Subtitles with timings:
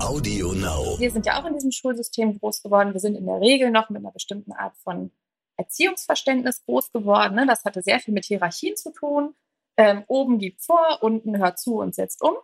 [0.00, 0.98] Audio Now.
[0.98, 2.92] Wir sind ja auch in diesem Schulsystem groß geworden.
[2.92, 5.12] Wir sind in der Regel noch mit einer bestimmten Art von
[5.56, 7.34] Erziehungsverständnis groß geworden.
[7.34, 7.46] Ne?
[7.46, 9.34] Das hatte sehr viel mit Hierarchien zu tun.
[9.76, 12.34] Ähm, oben gibt vor, unten hört zu und setzt um.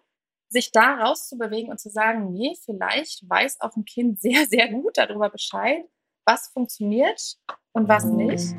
[0.48, 4.98] Sich da rauszubewegen und zu sagen, nee, vielleicht weiß auch ein Kind sehr, sehr gut
[4.98, 5.84] darüber Bescheid,
[6.24, 7.36] was funktioniert
[7.72, 8.54] und was nicht.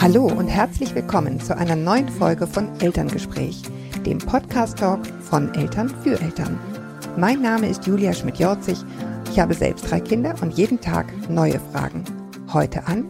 [0.00, 3.62] Hallo und herzlich willkommen zu einer neuen Folge von Elterngespräch,
[4.04, 6.58] dem Podcast-Talk von Eltern für Eltern.
[7.16, 8.78] Mein Name ist Julia Schmidt-Jorzig.
[9.30, 12.04] Ich habe selbst drei Kinder und jeden Tag neue Fragen.
[12.52, 13.06] Heute an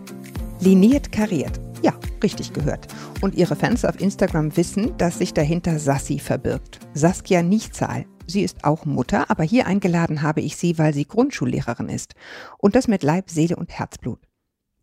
[0.60, 1.60] Liniert kariert.
[1.82, 2.86] Ja, richtig gehört.
[3.20, 6.78] Und ihre Fans auf Instagram wissen, dass sich dahinter Sassi verbirgt.
[6.94, 8.06] Saskia Nichtzahl.
[8.26, 12.14] Sie ist auch Mutter, aber hier eingeladen habe ich sie, weil sie Grundschullehrerin ist.
[12.56, 14.20] Und das mit Leib, Seele und Herzblut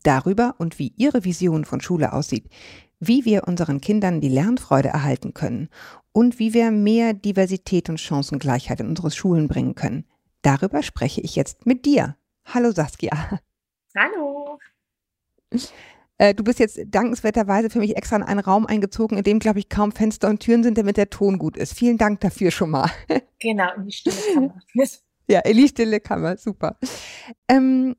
[0.03, 2.49] darüber und wie Ihre Vision von Schule aussieht,
[2.99, 5.69] wie wir unseren Kindern die Lernfreude erhalten können
[6.13, 10.05] und wie wir mehr Diversität und Chancengleichheit in unsere Schulen bringen können.
[10.41, 12.17] Darüber spreche ich jetzt mit dir.
[12.45, 13.39] Hallo Saskia.
[13.95, 14.57] Hallo.
[16.17, 19.59] Äh, du bist jetzt dankenswerterweise für mich extra in einen Raum eingezogen, in dem, glaube
[19.59, 21.73] ich, kaum Fenster und Türen sind, damit der Ton gut ist.
[21.73, 22.89] Vielen Dank dafür schon mal.
[23.43, 24.61] Genau, in die stille Kammer.
[25.27, 26.77] ja, in die stille Kammer, super.
[27.47, 27.95] Ähm,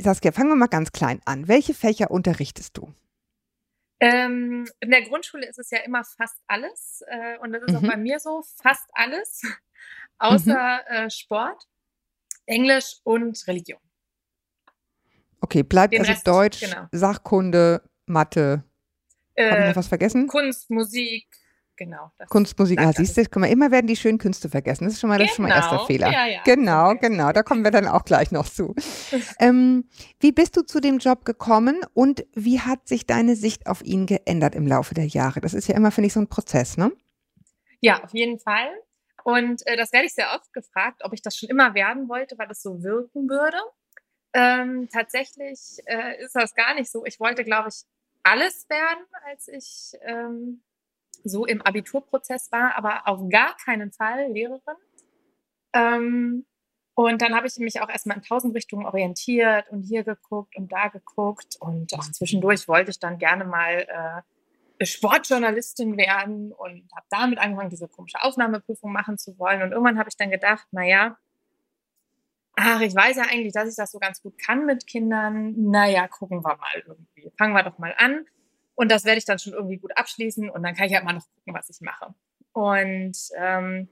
[0.00, 1.48] Saskia, fangen wir mal ganz klein an.
[1.48, 2.94] Welche Fächer unterrichtest du?
[3.98, 7.02] Ähm, in der Grundschule ist es ja immer fast alles.
[7.06, 7.76] Äh, und das ist mhm.
[7.76, 9.42] auch bei mir so, fast alles,
[10.18, 10.94] außer mhm.
[10.94, 11.62] äh, Sport,
[12.44, 13.80] Englisch und Religion.
[15.40, 16.86] Okay, bleibt Den also Rest, Deutsch, genau.
[16.92, 18.64] Sachkunde, Mathe.
[19.34, 20.26] Äh, Habe ich noch was vergessen?
[20.28, 21.28] Kunst, Musik,
[21.76, 22.10] Genau.
[22.28, 24.84] Kunstmusik, ah, siehst du, guck mal, immer werden die schönen Künste vergessen.
[24.84, 25.26] Das ist schon mal, genau.
[25.26, 25.86] das schon mal erster genau.
[25.86, 26.10] Fehler.
[26.10, 26.40] Ja, ja.
[26.44, 27.08] Genau, okay.
[27.08, 28.74] genau, da kommen wir dann auch gleich noch zu.
[29.40, 33.82] ähm, wie bist du zu dem Job gekommen und wie hat sich deine Sicht auf
[33.82, 35.40] ihn geändert im Laufe der Jahre?
[35.40, 36.92] Das ist ja immer, finde ich, so ein Prozess, ne?
[37.80, 38.70] Ja, auf jeden Fall.
[39.22, 42.38] Und äh, das werde ich sehr oft gefragt, ob ich das schon immer werden wollte,
[42.38, 43.58] weil das so wirken würde.
[44.32, 47.04] Ähm, tatsächlich äh, ist das gar nicht so.
[47.04, 47.84] Ich wollte, glaube ich,
[48.22, 50.62] alles werden, als ich ähm,
[51.28, 54.76] so im Abiturprozess war, aber auf gar keinen Fall Lehrerin.
[55.72, 56.46] Ähm,
[56.94, 60.72] und dann habe ich mich auch erstmal in tausend Richtungen orientiert und hier geguckt und
[60.72, 61.56] da geguckt.
[61.60, 64.24] Und auch zwischendurch wollte ich dann gerne mal
[64.80, 69.62] äh, Sportjournalistin werden und habe damit angefangen, diese komische Aufnahmeprüfung machen zu wollen.
[69.62, 71.18] Und irgendwann habe ich dann gedacht, naja,
[72.56, 75.54] ach, ich weiß ja eigentlich, dass ich das so ganz gut kann mit Kindern.
[75.56, 77.30] Naja, gucken wir mal irgendwie.
[77.36, 78.26] Fangen wir doch mal an.
[78.76, 81.14] Und das werde ich dann schon irgendwie gut abschließen und dann kann ich halt mal
[81.14, 82.14] noch gucken, was ich mache.
[82.52, 83.88] Und ähm,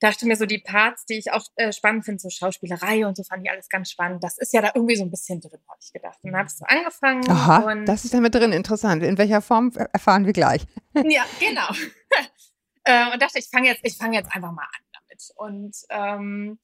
[0.00, 3.24] dachte mir so, die Parts, die ich auch äh, spannend finde, so Schauspielerei und so
[3.24, 4.22] fand ich alles ganz spannend.
[4.22, 6.18] Das ist ja da irgendwie so ein bisschen drin, habe ich gedacht.
[6.22, 7.28] Und dann habe ich so angefangen.
[7.28, 9.02] Aha, das ist ja mit drin, interessant.
[9.02, 10.62] In welcher Form erfahren wir gleich.
[10.94, 11.68] ja, genau.
[12.84, 15.30] äh, und dachte, ich fange jetzt, ich fange jetzt einfach mal an damit.
[15.36, 16.58] Und ähm,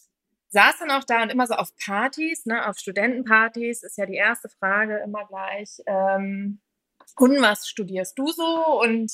[0.50, 4.14] saß dann auch da und immer so auf Partys, ne, auf Studentenpartys ist ja die
[4.14, 5.82] erste Frage immer gleich.
[5.86, 6.60] Ähm,
[7.16, 8.80] und was studierst du so?
[8.80, 9.12] Und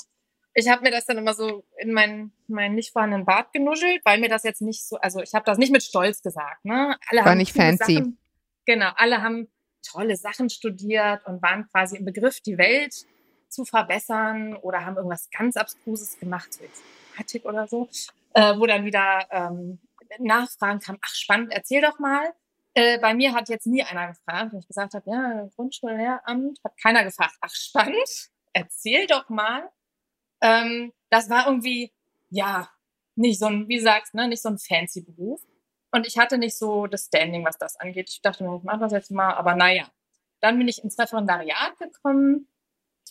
[0.54, 4.20] ich habe mir das dann immer so in meinen mein nicht vorhandenen Bart genuschelt, weil
[4.20, 6.64] mir das jetzt nicht so, also ich habe das nicht mit Stolz gesagt.
[6.64, 6.96] Ne?
[7.08, 7.94] Alle War haben nicht fancy.
[7.94, 8.18] Sachen,
[8.66, 9.48] genau, alle haben
[9.82, 13.06] tolle Sachen studiert und waren quasi im Begriff, die Welt
[13.48, 17.88] zu verbessern oder haben irgendwas ganz Abstruses gemacht, so Informatik oder so,
[18.34, 19.80] äh, wo dann wieder ähm,
[20.18, 22.32] Nachfragen kam, ach spannend, erzähl doch mal.
[22.74, 26.76] Äh, bei mir hat jetzt nie einer gefragt, wenn ich gesagt habe, ja, Grundschullehramt, hat
[26.80, 27.34] keiner gefragt.
[27.40, 29.68] Ach, spannend, erzähl doch mal.
[30.40, 31.92] Ähm, das war irgendwie,
[32.30, 32.70] ja,
[33.16, 35.42] nicht so ein, wie sagst, ne, nicht so ein fancy Beruf.
[35.92, 38.08] Und ich hatte nicht so das Standing, was das angeht.
[38.10, 39.90] Ich dachte mir, ich mache das jetzt mal, aber naja.
[40.40, 42.48] Dann bin ich ins Referendariat gekommen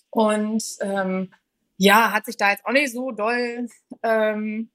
[0.09, 1.31] und ähm,
[1.77, 3.69] ja, hat sich da jetzt auch nicht so doll
[4.01, 4.71] ähm,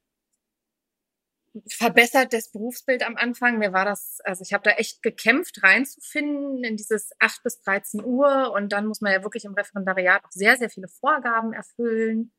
[1.68, 3.58] verbessert das Berufsbild am Anfang.
[3.58, 8.04] Mir war das, also ich habe da echt gekämpft, reinzufinden in dieses 8 bis 13
[8.04, 8.52] Uhr.
[8.52, 12.32] Und dann muss man ja wirklich im Referendariat auch sehr, sehr viele Vorgaben erfüllen.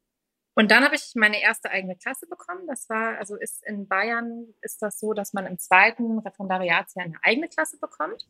[0.54, 2.68] Und dann habe ich meine erste eigene Klasse bekommen.
[2.68, 7.24] Das war, also ist in Bayern ist das so, dass man im zweiten Referendariatsjahr eine
[7.24, 8.28] eigene Klasse bekommt.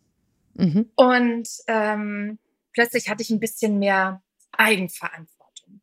[0.53, 0.91] Mhm.
[0.95, 2.39] Und ähm,
[2.73, 5.81] plötzlich hatte ich ein bisschen mehr Eigenverantwortung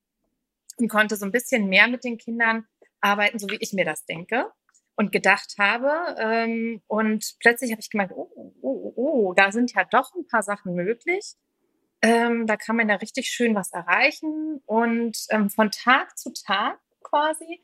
[0.79, 2.67] und konnte so ein bisschen mehr mit den Kindern
[3.01, 4.47] arbeiten, so wie ich mir das denke
[4.97, 6.17] und gedacht habe.
[6.19, 10.27] Ähm, und plötzlich habe ich gemerkt, oh, oh, oh, oh, da sind ja doch ein
[10.27, 11.35] paar Sachen möglich.
[12.03, 14.61] Ähm, da kann man ja richtig schön was erreichen.
[14.67, 17.63] Und ähm, von Tag zu Tag quasi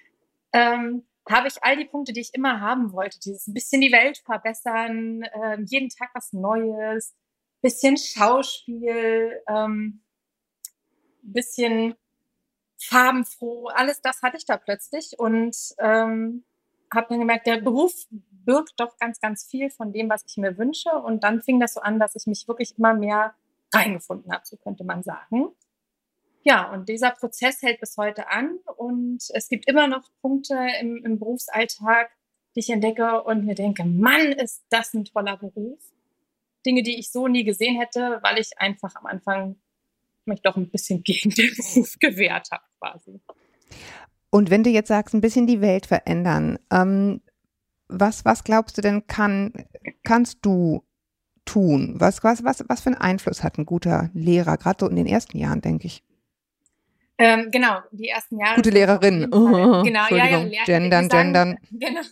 [0.53, 3.19] ähm, habe ich all die Punkte, die ich immer haben wollte.
[3.21, 7.15] Dieses ein bisschen die Welt verbessern, ähm, jeden Tag was Neues,
[7.61, 10.03] bisschen Schauspiel, ähm,
[11.23, 11.95] bisschen
[12.81, 16.45] farbenfroh, alles das hatte ich da plötzlich und ähm,
[16.95, 20.57] habe dann gemerkt, der Beruf birgt doch ganz, ganz viel von dem, was ich mir
[20.57, 20.91] wünsche.
[20.91, 23.35] Und dann fing das so an, dass ich mich wirklich immer mehr
[23.73, 25.49] reingefunden habe, so könnte man sagen.
[26.43, 31.05] Ja, und dieser Prozess hält bis heute an und es gibt immer noch Punkte im,
[31.05, 32.11] im Berufsalltag,
[32.55, 35.79] die ich entdecke und mir denke, Mann, ist das ein toller Beruf.
[36.65, 39.57] Dinge, die ich so nie gesehen hätte, weil ich einfach am Anfang
[40.25, 43.21] mich doch ein bisschen gegen den Beruf gewehrt habe, quasi.
[44.31, 47.21] Und wenn du jetzt sagst, ein bisschen die Welt verändern, ähm,
[47.89, 49.53] was, was glaubst du denn kann,
[50.05, 50.85] kannst du
[51.45, 51.95] tun?
[51.97, 55.07] Was, was, was, was für einen Einfluss hat ein guter Lehrer, gerade so in den
[55.07, 56.05] ersten Jahren, denke ich?
[57.17, 58.57] Ähm, genau, die ersten Jahre.
[58.57, 59.33] Gute Lehrerin.
[59.33, 60.43] Oh, genau, ja, ja.
[60.43, 61.59] Lehr gendern, sagen, gendern.
[61.71, 62.03] Genau.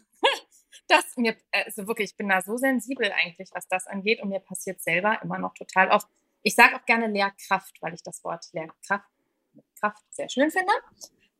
[0.89, 4.39] Das mir, also wirklich, ich bin da so sensibel eigentlich, was das angeht und mir
[4.39, 6.07] passiert selber immer noch total oft.
[6.43, 9.05] Ich sage auch gerne Lehrkraft, weil ich das Wort Lehrkraft
[9.81, 10.73] Kraft sehr schön finde.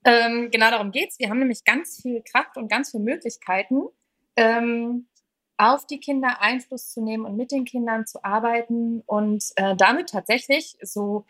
[0.07, 1.19] Ähm, genau darum geht's.
[1.19, 3.89] Wir haben nämlich ganz viel Kraft und ganz viele Möglichkeiten,
[4.37, 5.09] ähm,
[5.57, 10.11] auf die Kinder Einfluss zu nehmen und mit den Kindern zu arbeiten und äh, damit
[10.11, 11.25] tatsächlich so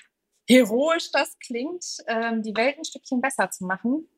[0.47, 4.09] heroisch das klingt, ähm, die Welt ein Stückchen besser zu machen.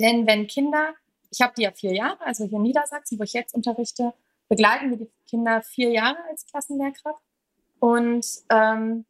[0.00, 0.94] Denn wenn Kinder,
[1.30, 4.14] ich habe die ja vier Jahre, also hier in Niedersachsen, wo ich jetzt unterrichte,
[4.48, 7.22] begleiten wir die Kinder vier Jahre als Klassenlehrkraft.
[7.78, 9.06] Und ähm,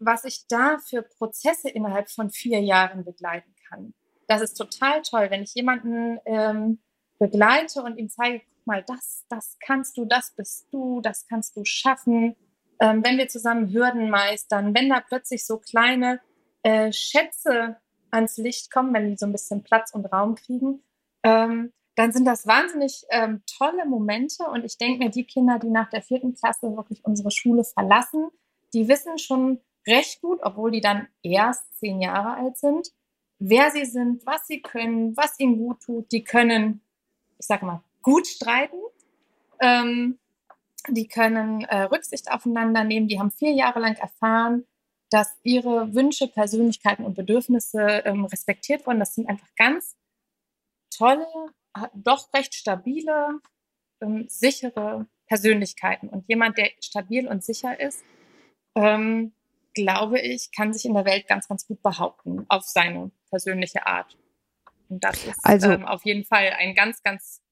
[0.00, 3.94] was ich da für Prozesse innerhalb von vier Jahren begleiten kann,
[4.28, 6.78] das ist total toll, wenn ich jemanden ähm,
[7.18, 11.56] begleite und ihm zeige, guck mal, das, das kannst du, das bist du, das kannst
[11.56, 12.36] du schaffen
[12.80, 16.20] ähm, wenn wir zusammen Hürden meistern, wenn da plötzlich so kleine
[16.62, 17.76] äh, Schätze
[18.10, 20.82] ans Licht kommen, wenn die so ein bisschen Platz und Raum kriegen,
[21.22, 24.44] ähm, dann sind das wahnsinnig ähm, tolle Momente.
[24.44, 28.28] Und ich denke mir, die Kinder, die nach der vierten Klasse wirklich unsere Schule verlassen,
[28.72, 32.92] die wissen schon recht gut, obwohl die dann erst zehn Jahre alt sind,
[33.38, 36.12] wer sie sind, was sie können, was ihnen gut tut.
[36.12, 36.80] Die können,
[37.38, 38.80] ich sage mal, gut streiten.
[39.60, 40.18] Ähm,
[40.88, 44.66] die können äh, Rücksicht aufeinander nehmen, die haben vier Jahre lang erfahren,
[45.10, 49.00] dass ihre Wünsche, Persönlichkeiten und Bedürfnisse ähm, respektiert wurden.
[49.00, 49.96] Das sind einfach ganz
[50.90, 51.26] tolle,
[51.94, 53.40] doch recht stabile,
[54.00, 56.08] ähm, sichere Persönlichkeiten.
[56.08, 58.02] Und jemand, der stabil und sicher ist,
[58.74, 59.32] ähm,
[59.82, 64.16] glaube ich, kann sich in der Welt ganz, ganz gut behaupten auf seine persönliche Art.
[64.88, 67.42] Und das ist also, ähm, auf jeden Fall ein ganz, ganz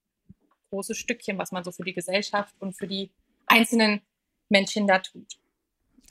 [0.71, 3.13] großes Stückchen, was man so für die Gesellschaft und für die
[3.47, 4.01] einzelnen
[4.49, 5.39] Menschen da tut.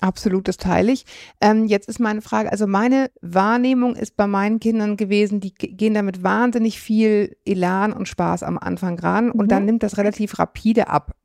[0.01, 1.05] Absolut, das teile ich.
[1.39, 5.93] Ähm, jetzt ist meine Frage, also meine Wahrnehmung ist bei meinen Kindern gewesen, die gehen
[5.93, 9.67] damit wahnsinnig viel Elan und Spaß am Anfang ran und dann mhm.
[9.67, 11.15] nimmt das relativ rapide ab.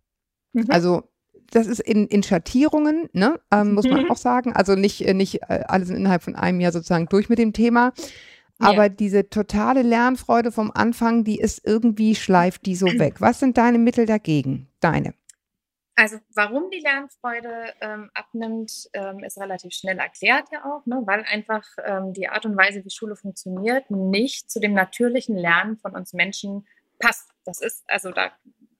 [0.52, 0.66] Mhm.
[0.68, 1.09] Also
[1.50, 4.10] das ist in, in Schattierungen, ne, ähm, muss man mhm.
[4.10, 4.52] auch sagen.
[4.54, 7.92] Also nicht, äh, nicht äh, alles innerhalb von einem Jahr sozusagen durch mit dem Thema.
[8.58, 8.88] Aber ja.
[8.88, 13.20] diese totale Lernfreude vom Anfang, die ist irgendwie, schleift die so weg.
[13.20, 14.68] Was sind deine Mittel dagegen?
[14.80, 15.14] Deine?
[15.96, 21.02] Also warum die Lernfreude ähm, abnimmt, ähm, ist relativ schnell erklärt ja auch, ne?
[21.04, 25.76] weil einfach ähm, die Art und Weise, wie Schule funktioniert, nicht zu dem natürlichen Lernen
[25.76, 26.66] von uns Menschen
[26.98, 27.30] passt.
[27.44, 28.32] Das ist, also da,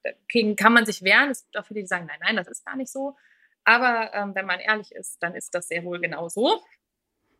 [0.03, 1.29] dagegen kann man sich wehren.
[1.29, 3.15] Es gibt auch viele, die sagen, nein, nein, das ist gar nicht so.
[3.63, 6.61] Aber ähm, wenn man ehrlich ist, dann ist das sehr wohl genau so.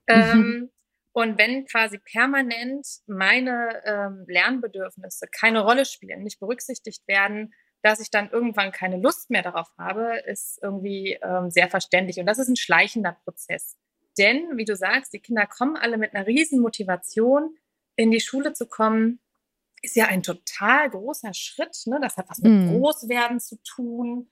[0.08, 0.16] Mhm.
[0.16, 0.72] Ähm,
[1.14, 8.12] und wenn quasi permanent meine ähm, Lernbedürfnisse keine Rolle spielen, nicht berücksichtigt werden, dass ich
[8.12, 12.20] dann irgendwann keine Lust mehr darauf habe, ist irgendwie ähm, sehr verständlich.
[12.20, 13.78] Und das ist ein schleichender Prozess.
[14.18, 17.56] Denn, wie du sagst, die Kinder kommen alle mit einer riesen Motivation,
[17.96, 19.20] in die Schule zu kommen,
[19.82, 21.76] ist ja ein total großer Schritt.
[21.86, 22.00] Ne?
[22.02, 22.78] Das hat was mit mm.
[22.78, 24.30] Großwerden zu tun.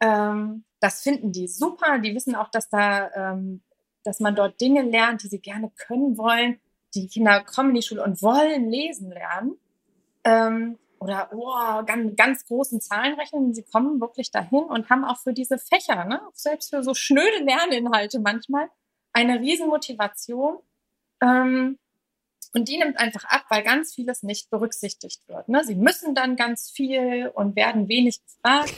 [0.00, 1.98] Ähm, das finden die super.
[1.98, 3.62] Die wissen auch, dass da, ähm,
[4.04, 6.60] dass man dort Dinge lernt, die sie gerne können wollen.
[6.94, 9.58] Die Kinder kommen in die Schule und wollen lesen lernen.
[10.24, 13.52] Ähm, oder oh, ganz, ganz großen Zahlen rechnen.
[13.52, 17.44] Sie kommen wirklich dahin und haben auch für diese Fächer, ne, selbst für so schnöde
[17.44, 18.70] Lerninhalte manchmal,
[19.12, 20.58] eine riesen Motivation.
[21.20, 21.78] Ähm,
[22.54, 25.48] und die nimmt einfach ab, weil ganz vieles nicht berücksichtigt wird.
[25.48, 25.64] Ne?
[25.64, 28.74] Sie müssen dann ganz viel und werden wenig gefragt.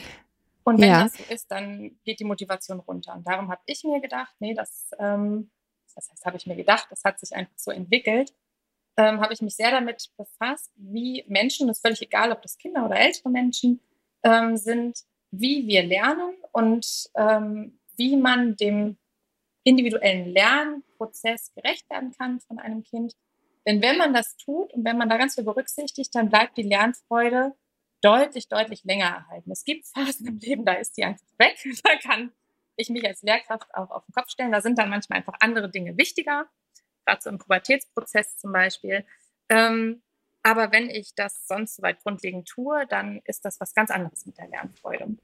[0.65, 1.05] Und wenn ja.
[1.05, 3.15] das so ist, dann geht die Motivation runter.
[3.15, 5.51] Und darum habe ich mir gedacht, nee, das, ähm,
[5.95, 8.33] das heißt, habe ich mir gedacht, das hat sich einfach so entwickelt
[8.97, 12.57] ähm, habe ich mich sehr damit befasst, wie Menschen, das ist völlig egal, ob das
[12.57, 13.81] Kinder oder ältere Menschen
[14.23, 18.97] ähm, sind, wie wir lernen und ähm, wie man dem
[19.65, 23.15] individuellen Lernprozess gerecht werden kann von einem Kind.
[23.67, 26.63] Denn wenn man das tut und wenn man da ganz viel berücksichtigt, dann bleibt die
[26.63, 27.55] Lernfreude
[28.01, 29.51] deutlich, deutlich länger erhalten.
[29.51, 31.57] Es gibt Phasen im Leben, da ist die einfach weg.
[31.83, 32.33] Da kann
[32.77, 34.53] ich mich als Lehrkraft auch auf den Kopf stellen.
[34.53, 36.47] Da sind dann manchmal einfach andere Dinge wichtiger
[37.07, 39.05] gerade so im Pubertätsprozess zum Beispiel.
[39.49, 40.03] Ähm,
[40.43, 44.39] aber wenn ich das sonst soweit grundlegend tue, dann ist das was ganz anderes mit
[44.39, 45.17] der Lernfreude.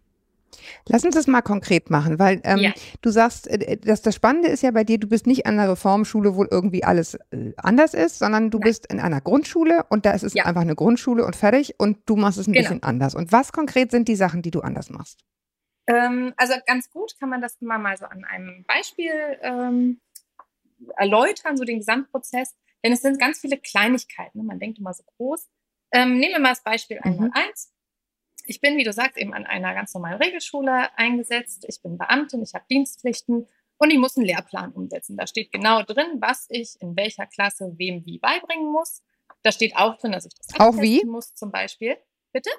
[0.88, 2.72] Lass uns das mal konkret machen, weil ähm, ja.
[3.00, 5.70] du sagst, äh, dass das Spannende ist ja bei dir, du bist nicht an einer
[5.70, 8.68] Reformschule, wo irgendwie alles äh, anders ist, sondern du Nein.
[8.68, 10.44] bist in einer Grundschule und da ist es ja.
[10.44, 12.64] einfach eine Grundschule und fertig und du machst es ein genau.
[12.64, 13.14] bisschen anders.
[13.14, 15.20] Und was konkret sind die Sachen, die du anders machst?
[15.86, 20.00] Ähm, also ganz gut kann man das immer mal so an einem Beispiel ähm,
[20.96, 22.54] erläutern, so den Gesamtprozess,
[22.84, 24.38] denn es sind ganz viele Kleinigkeiten.
[24.38, 24.44] Ne?
[24.44, 25.48] Man denkt immer so groß.
[25.92, 27.34] Ähm, nehmen wir mal das Beispiel einmal mhm.
[28.46, 31.64] Ich bin, wie du sagst, eben an einer ganz normalen Regelschule eingesetzt.
[31.68, 33.46] Ich bin Beamtin, ich habe Dienstpflichten
[33.78, 35.16] und ich muss einen Lehrplan umsetzen.
[35.16, 39.02] Da steht genau drin, was ich in welcher Klasse wem wie beibringen muss.
[39.42, 41.96] Da steht auch drin, dass ich das auch wie muss zum Beispiel.
[42.32, 42.50] Bitte?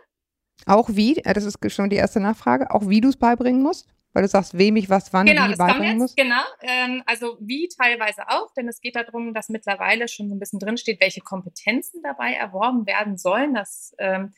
[0.65, 1.15] Auch wie?
[1.15, 2.71] Das ist schon die erste Nachfrage.
[2.71, 3.87] Auch wie du es beibringen musst?
[4.13, 6.15] Weil du sagst, wem ich was wann genau, wie beibringen muss?
[6.15, 10.39] Genau, ähm, also wie teilweise auch, denn es geht darum, dass mittlerweile schon so ein
[10.39, 13.55] bisschen drinsteht, welche Kompetenzen dabei erworben werden sollen.
[13.55, 14.33] Das ähm,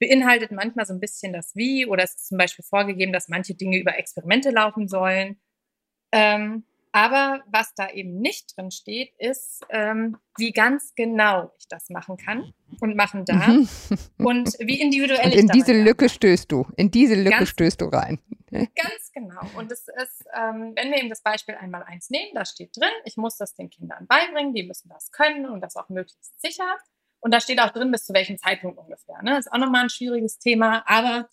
[0.00, 3.54] beinhaltet manchmal so ein bisschen das Wie oder es ist zum Beispiel vorgegeben, dass manche
[3.54, 5.38] Dinge über Experimente laufen sollen.
[6.10, 11.88] Ähm, aber was da eben nicht drin steht, ist, ähm, wie ganz genau ich das
[11.88, 14.26] machen kann und machen darf mhm.
[14.26, 16.14] und wie individuell und in ich diese Lücke darf.
[16.14, 16.66] stößt du.
[16.76, 18.18] In diese Lücke ganz, stößt du rein.
[18.50, 19.40] Ganz genau.
[19.56, 22.90] Und es ist, ähm, wenn wir eben das Beispiel einmal eins nehmen, da steht drin,
[23.04, 26.76] ich muss das den Kindern beibringen, die müssen das können und das auch möglichst sicher.
[27.20, 29.22] Und da steht auch drin, bis zu welchem Zeitpunkt ungefähr.
[29.22, 29.38] Ne?
[29.38, 31.28] Ist auch nochmal ein schwieriges Thema, aber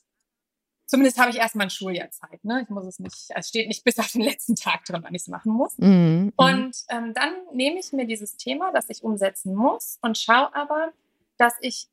[0.85, 2.43] zumindest habe ich erstmal ein Schuljahr Zeit.
[2.43, 2.61] Ne?
[2.63, 5.21] Ich muss es nicht, es steht nicht bis auf den letzten Tag drin, wann ich
[5.21, 5.77] es machen muss.
[5.77, 6.33] Mhm, mhm.
[6.35, 10.91] Und ähm, dann nehme ich mir dieses Thema, das ich umsetzen muss und schaue aber,
[11.37, 11.87] dass ich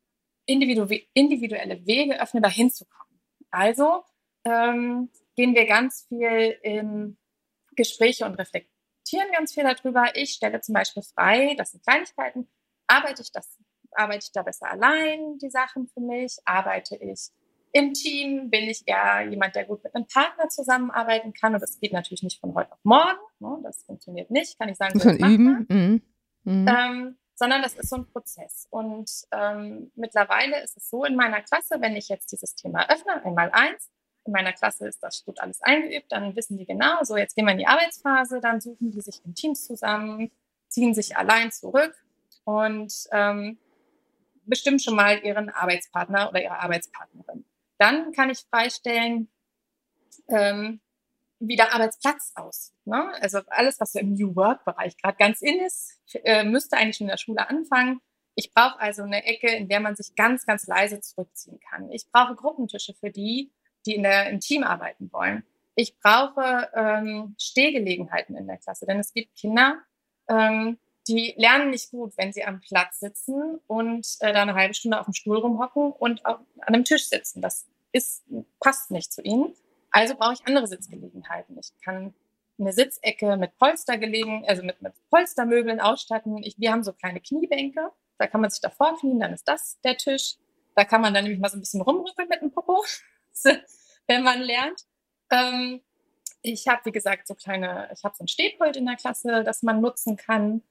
[0.45, 3.21] individu individuelle Wege öffne, da hinzukommen.
[3.49, 4.03] Also
[4.43, 7.17] ähm, gehen wir ganz viel in
[7.75, 10.15] Gespräche und reflektieren ganz viel darüber.
[10.15, 12.47] Ich stelle zum Beispiel frei, das sind Kleinigkeiten,
[12.87, 13.57] arbeite ich das
[13.97, 16.37] arbeite ich da besser allein die Sachen für mich?
[16.45, 17.29] Arbeite ich
[17.71, 18.49] im Team?
[18.49, 21.53] Bin ich eher jemand, der gut mit einem Partner zusammenarbeiten kann?
[21.53, 23.19] Und das geht natürlich nicht von heute auf morgen.
[23.39, 23.59] Ne?
[23.63, 24.93] Das funktioniert nicht, kann ich sagen.
[24.93, 25.65] Muss man üben.
[25.69, 26.01] Mhm.
[26.43, 26.67] Mhm.
[26.67, 28.67] Ähm, sondern das ist so ein Prozess.
[28.69, 33.23] Und ähm, mittlerweile ist es so in meiner Klasse, wenn ich jetzt dieses Thema öffne,
[33.25, 33.91] einmal eins,
[34.25, 37.45] in meiner Klasse ist das gut alles eingeübt, dann wissen die genau, so jetzt gehen
[37.45, 40.31] wir in die Arbeitsphase, dann suchen die sich in Teams zusammen,
[40.67, 41.93] ziehen sich allein zurück
[42.43, 43.59] und ähm,
[44.45, 47.45] bestimmt schon mal ihren Arbeitspartner oder ihre Arbeitspartnerin.
[47.77, 49.29] Dann kann ich freistellen,
[50.29, 50.81] ähm,
[51.39, 52.75] wie der Arbeitsplatz aussieht.
[52.85, 53.11] Ne?
[53.21, 57.07] Also alles, was so im New Work-Bereich gerade ganz in ist, äh, müsste eigentlich schon
[57.07, 57.99] in der Schule anfangen.
[58.35, 61.91] Ich brauche also eine Ecke, in der man sich ganz, ganz leise zurückziehen kann.
[61.91, 63.51] Ich brauche Gruppentische für die,
[63.85, 65.43] die in der, im Team arbeiten wollen.
[65.75, 69.81] Ich brauche ähm, Stehgelegenheiten in der Klasse, denn es gibt Kinder,
[70.29, 74.73] ähm, die lernen nicht gut, wenn sie am Platz sitzen und äh, da eine halbe
[74.73, 77.41] Stunde auf dem Stuhl rumhocken und auf, an einem Tisch sitzen.
[77.41, 78.23] Das ist,
[78.59, 79.53] passt nicht zu ihnen.
[79.91, 81.57] Also brauche ich andere Sitzgelegenheiten.
[81.59, 82.13] Ich kann
[82.59, 86.41] eine Sitzecke mit Polstergelegen, also mit, mit Polstermöbeln ausstatten.
[86.43, 87.91] Ich, wir haben so kleine Kniebänke.
[88.17, 90.35] Da kann man sich davor knien, dann ist das der Tisch.
[90.75, 92.83] Da kann man dann nämlich mal so ein bisschen rumrücken mit dem Popo,
[94.07, 94.85] wenn man lernt.
[95.29, 95.81] Ähm,
[96.41, 99.63] ich habe, wie gesagt, so kleine, ich habe so ein Stehpult in der Klasse, das
[99.63, 100.61] man nutzen kann.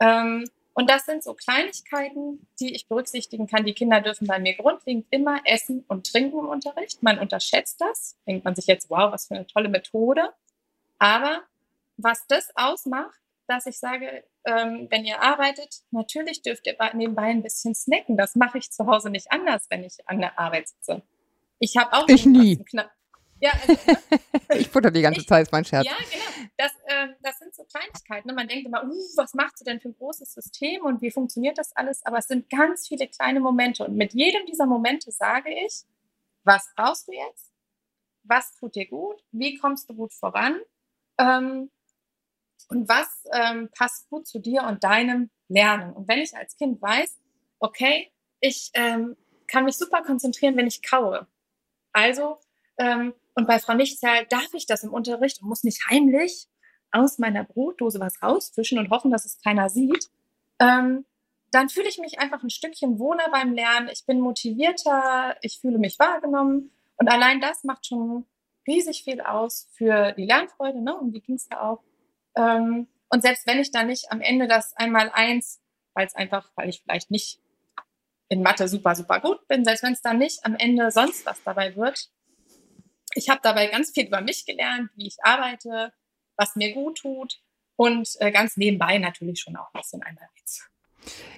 [0.00, 3.64] Ähm, und das sind so Kleinigkeiten, die ich berücksichtigen kann.
[3.64, 7.02] Die Kinder dürfen bei mir grundlegend immer essen und trinken im Unterricht.
[7.02, 8.14] Man unterschätzt das.
[8.26, 10.34] Denkt man sich jetzt, wow, was für eine tolle Methode.
[10.98, 11.40] Aber
[11.96, 17.42] was das ausmacht, dass ich sage, ähm, wenn ihr arbeitet, natürlich dürft ihr nebenbei ein
[17.42, 18.18] bisschen snacken.
[18.18, 21.00] Das mache ich zu Hause nicht anders, wenn ich an der Arbeit sitze.
[21.58, 22.62] Ich habe auch ich nie.
[23.40, 23.98] Ja, also, ne?
[24.60, 25.86] ich futter die ganze ich, Zeit, ist mein Scherz.
[25.86, 26.48] Ja, genau.
[26.56, 28.28] Das, äh, das sind so Kleinigkeiten.
[28.28, 28.34] Ne?
[28.34, 31.58] Man denkt immer, uh, was macht sie denn für ein großes System und wie funktioniert
[31.58, 32.04] das alles?
[32.06, 33.84] Aber es sind ganz viele kleine Momente.
[33.84, 35.82] Und mit jedem dieser Momente sage ich,
[36.44, 37.52] was brauchst du jetzt?
[38.22, 39.22] Was tut dir gut?
[39.32, 40.60] Wie kommst du gut voran?
[41.18, 41.70] Ähm,
[42.68, 45.92] und was ähm, passt gut zu dir und deinem Lernen?
[45.92, 47.18] Und wenn ich als Kind weiß,
[47.58, 49.16] okay, ich ähm,
[49.46, 51.26] kann mich super konzentrieren, wenn ich kaue.
[51.92, 52.38] Also
[52.78, 56.48] ähm, und bei Frau Nichtzahl darf ich das im Unterricht und muss nicht heimlich
[56.90, 60.08] aus meiner Brotdose was rausfischen und hoffen, dass es keiner sieht.
[60.58, 61.04] Ähm,
[61.52, 63.90] dann fühle ich mich einfach ein Stückchen wohler beim Lernen.
[63.92, 66.70] Ich bin motivierter, ich fühle mich wahrgenommen.
[66.96, 68.24] Und allein das macht schon
[68.66, 70.96] riesig viel aus für die Lernfreude, ne?
[70.96, 71.82] um die ging es ja auch.
[72.36, 75.60] Ähm, und selbst wenn ich dann nicht am Ende das einmal eins,
[75.92, 77.38] weil es einfach, weil ich vielleicht nicht
[78.28, 81.42] in Mathe super, super gut bin, selbst wenn es dann nicht am Ende sonst was
[81.44, 82.10] dabei wird,
[83.16, 85.92] ich habe dabei ganz viel über mich gelernt, wie ich arbeite,
[86.36, 87.40] was mir gut tut.
[87.78, 90.28] und äh, ganz nebenbei natürlich schon auch ein bisschen einmal.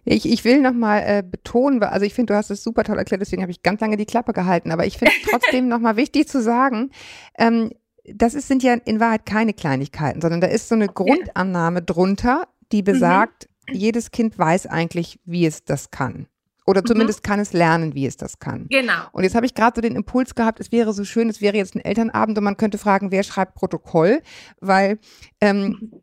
[0.04, 3.20] Ich, ich will nochmal äh, betonen, also ich finde, du hast es super toll erklärt,
[3.20, 6.40] deswegen habe ich ganz lange die Klappe gehalten, aber ich finde trotzdem nochmal wichtig zu
[6.40, 6.90] sagen,
[7.37, 7.73] ähm,
[8.04, 12.49] das ist, sind ja in Wahrheit keine Kleinigkeiten, sondern da ist so eine Grundannahme drunter,
[12.73, 12.87] die mhm.
[12.87, 13.75] besagt, mhm.
[13.75, 16.26] jedes Kind weiß eigentlich, wie es das kann.
[16.68, 16.87] Oder mhm.
[16.87, 17.28] zumindest mhm.
[17.28, 18.66] kann es lernen, wie es das kann.
[18.68, 19.04] Genau.
[19.12, 21.56] Und jetzt habe ich gerade so den Impuls gehabt, es wäre so schön, es wäre
[21.56, 24.20] jetzt ein Elternabend und man könnte fragen, wer schreibt Protokoll,
[24.60, 24.98] weil
[25.40, 26.02] ähm,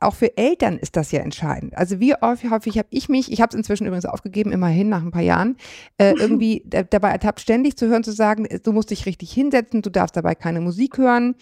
[0.00, 1.76] auch für Eltern ist das ja entscheidend.
[1.76, 5.02] Also wie häufig, häufig habe ich mich, ich habe es inzwischen übrigens aufgegeben, immerhin nach
[5.02, 5.58] ein paar Jahren,
[5.98, 9.90] äh, irgendwie dabei ertappt, ständig zu hören, zu sagen, du musst dich richtig hinsetzen, du
[9.90, 11.34] darfst dabei keine Musik hören.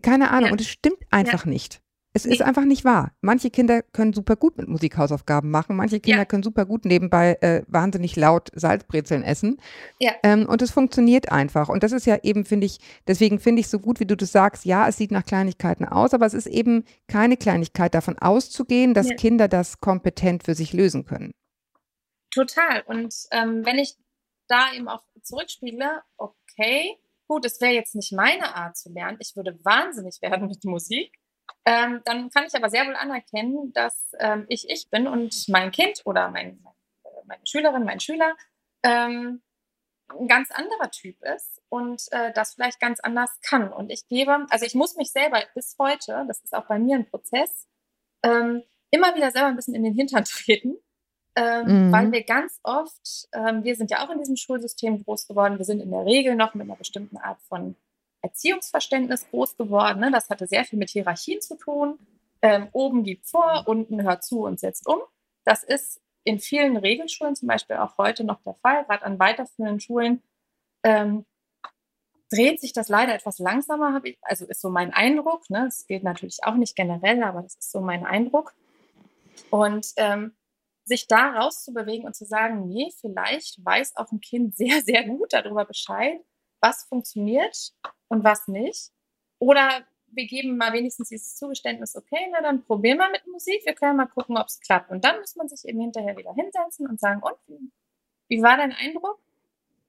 [0.00, 0.46] Keine Ahnung.
[0.46, 0.52] Ja.
[0.52, 1.50] Und es stimmt einfach ja.
[1.50, 1.81] nicht.
[2.14, 2.34] Es nee.
[2.34, 3.12] ist einfach nicht wahr.
[3.22, 5.76] Manche Kinder können super gut mit Musikhausaufgaben machen.
[5.76, 6.24] Manche Kinder ja.
[6.26, 9.58] können super gut nebenbei äh, wahnsinnig laut Salzbrezeln essen.
[9.98, 10.12] Ja.
[10.22, 11.70] Ähm, und es funktioniert einfach.
[11.70, 14.30] Und das ist ja eben, finde ich, deswegen finde ich so gut, wie du das
[14.30, 18.92] sagst, ja, es sieht nach Kleinigkeiten aus, aber es ist eben keine Kleinigkeit davon auszugehen,
[18.92, 19.16] dass ja.
[19.16, 21.32] Kinder das kompetent für sich lösen können.
[22.30, 22.82] Total.
[22.86, 23.96] Und ähm, wenn ich
[24.48, 29.16] da eben auch zurückspiele, okay, gut, es wäre jetzt nicht meine Art zu lernen.
[29.20, 31.12] Ich würde wahnsinnig werden mit Musik.
[31.64, 35.70] Ähm, dann kann ich aber sehr wohl anerkennen, dass ähm, ich ich bin und mein
[35.70, 36.64] Kind oder mein,
[37.24, 38.36] meine Schülerin, mein Schüler
[38.82, 39.42] ähm,
[40.18, 43.72] ein ganz anderer Typ ist und äh, das vielleicht ganz anders kann.
[43.72, 46.96] Und ich gebe, also ich muss mich selber bis heute, das ist auch bei mir
[46.96, 47.68] ein Prozess,
[48.24, 50.76] ähm, immer wieder selber ein bisschen in den Hintern treten,
[51.36, 51.92] ähm, mhm.
[51.92, 55.64] weil wir ganz oft, ähm, wir sind ja auch in diesem Schulsystem groß geworden, wir
[55.64, 57.76] sind in der Regel noch mit einer bestimmten Art von
[58.22, 60.00] Erziehungsverständnis groß geworden.
[60.00, 60.10] Ne?
[60.10, 61.98] Das hatte sehr viel mit Hierarchien zu tun.
[62.40, 65.00] Ähm, oben gibt vor, unten hört zu und setzt um.
[65.44, 68.84] Das ist in vielen Regelschulen zum Beispiel auch heute noch der Fall.
[68.84, 70.22] Gerade an weiterführenden Schulen
[70.84, 71.24] ähm,
[72.30, 75.50] dreht sich das leider etwas langsamer, ich, also ist so mein Eindruck.
[75.50, 75.64] Ne?
[75.66, 78.54] Das gilt natürlich auch nicht generell, aber das ist so mein Eindruck.
[79.50, 80.34] Und ähm,
[80.84, 85.32] sich da rauszubewegen und zu sagen, nee, vielleicht weiß auch ein Kind sehr, sehr gut
[85.32, 86.20] darüber Bescheid,
[86.62, 87.74] was funktioniert
[88.08, 88.90] und was nicht.
[89.38, 93.74] Oder wir geben mal wenigstens dieses Zugeständnis, okay, na dann probieren wir mit Musik, wir
[93.74, 94.90] können mal gucken, ob es klappt.
[94.90, 97.36] Und dann muss man sich eben hinterher wieder hinsetzen und sagen, und
[98.28, 99.18] wie war dein Eindruck?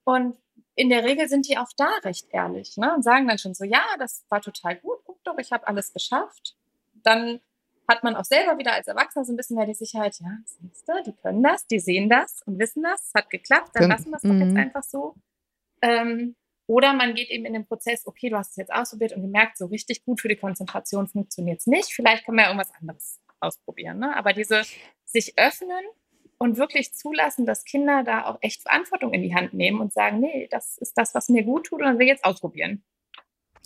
[0.06, 0.38] Und
[0.76, 2.94] in der Regel sind die auch da recht ehrlich ne?
[2.96, 5.94] und sagen dann schon so, ja, das war total gut, guck doch, ich habe alles
[5.94, 6.56] geschafft.
[7.04, 7.40] Dann
[7.88, 10.88] hat man auch selber wieder als Erwachsener so ein bisschen mehr die Sicherheit, ja, siehst
[10.88, 14.10] du, die können das, die sehen das und wissen das, es hat geklappt, dann lassen
[14.10, 14.58] wir es doch jetzt mhm.
[14.58, 15.16] einfach so.
[15.82, 16.36] Ähm,
[16.68, 19.58] oder man geht eben in den Prozess, okay, du hast es jetzt ausprobiert und gemerkt,
[19.58, 21.94] so richtig gut für die Konzentration funktioniert es nicht.
[21.94, 24.00] Vielleicht können wir ja irgendwas anderes ausprobieren.
[24.00, 24.16] Ne?
[24.16, 24.62] Aber diese
[25.06, 25.84] sich öffnen
[26.38, 30.20] und wirklich zulassen, dass Kinder da auch echt Verantwortung in die Hand nehmen und sagen,
[30.20, 32.84] nee, das ist das, was mir gut tut und dann will ich jetzt ausprobieren.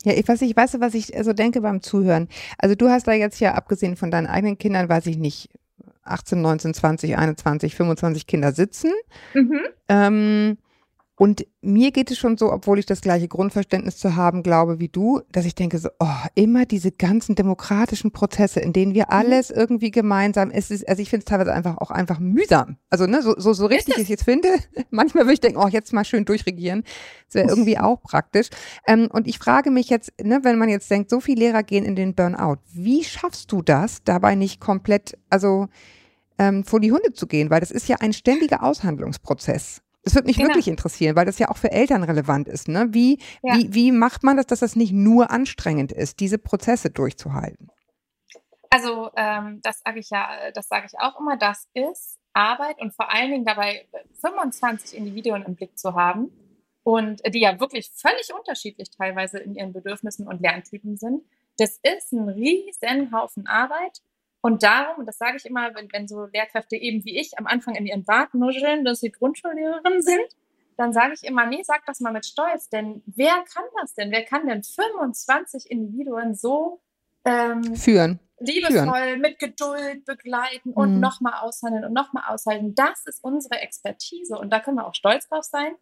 [0.04, 2.28] Ja, ich weiß, ich weiß, was ich so denke beim Zuhören.
[2.56, 5.50] Also du hast da jetzt ja, abgesehen von deinen eigenen Kindern, weiß ich nicht,
[6.04, 8.92] 18, 19, 20, 21, 25 Kinder sitzen.
[9.34, 9.60] Mhm.
[9.88, 10.58] Ähm,
[11.18, 14.88] und mir geht es schon so, obwohl ich das gleiche Grundverständnis zu haben glaube wie
[14.88, 19.10] du, dass ich denke so, oh, immer diese ganzen demokratischen Prozesse, in denen wir mhm.
[19.10, 22.76] alles irgendwie gemeinsam, es ist, also ich finde es teilweise einfach auch einfach mühsam.
[22.88, 24.48] Also ne, so, so, so richtig ich es jetzt finde,
[24.90, 26.84] manchmal würde ich denken, oh, jetzt mal schön durchregieren.
[27.26, 28.48] Das wäre irgendwie auch praktisch.
[28.86, 31.84] Ähm, und ich frage mich jetzt, ne, wenn man jetzt denkt, so viele Lehrer gehen
[31.84, 35.66] in den Burnout, wie schaffst du das, dabei nicht komplett, also
[36.38, 37.50] ähm, vor die Hunde zu gehen?
[37.50, 39.82] Weil das ist ja ein ständiger Aushandlungsprozess.
[40.08, 40.48] Das würde mich genau.
[40.48, 42.66] wirklich interessieren, weil das ja auch für Eltern relevant ist.
[42.66, 42.86] Ne?
[42.92, 43.56] Wie, ja.
[43.56, 47.68] wie, wie macht man das, dass das nicht nur anstrengend ist, diese Prozesse durchzuhalten?
[48.70, 52.94] Also ähm, das sage ich ja, das sage ich auch immer, das ist Arbeit und
[52.94, 53.86] vor allen Dingen dabei
[54.22, 56.30] 25 Individuen im Blick zu haben
[56.84, 61.22] und die ja wirklich völlig unterschiedlich teilweise in ihren Bedürfnissen und Lerntypen sind.
[61.58, 64.00] Das ist ein riesen Haufen Arbeit
[64.40, 67.46] und darum, und das sage ich immer, wenn, wenn so Lehrkräfte eben wie ich am
[67.46, 70.28] Anfang in ihren Bart nuscheln, dass sie Grundschullehrerin sind,
[70.76, 74.12] dann sage ich immer, nee, sag das mal mit Stolz, denn wer kann das denn?
[74.12, 76.80] Wer kann denn 25 Individuen so
[77.24, 78.20] ähm, führen?
[78.38, 79.20] Liebevoll, führen.
[79.20, 81.00] mit Geduld begleiten und mhm.
[81.00, 82.76] nochmal aushandeln und nochmal aushalten.
[82.76, 85.74] Das ist unsere Expertise und da können wir auch stolz drauf sein,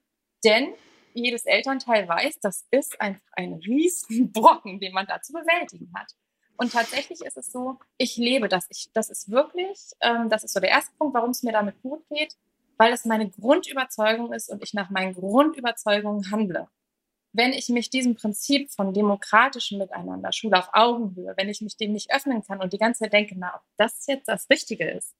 [0.42, 0.72] denn
[1.12, 6.12] jedes Elternteil weiß, das ist einfach ein riesen Brocken, den man da zu bewältigen hat.
[6.56, 8.66] Und tatsächlich ist es so, ich lebe das.
[8.70, 11.80] Ich, das ist wirklich, ähm, das ist so der erste Punkt, warum es mir damit
[11.82, 12.36] gut geht,
[12.78, 16.68] weil es meine Grundüberzeugung ist und ich nach meinen Grundüberzeugungen handle.
[17.32, 21.92] Wenn ich mich diesem Prinzip von demokratischem Miteinander, Schule auf Augenhöhe, wenn ich mich dem
[21.92, 25.14] nicht öffnen kann und die ganze Zeit denke, na, ob das jetzt das Richtige ist.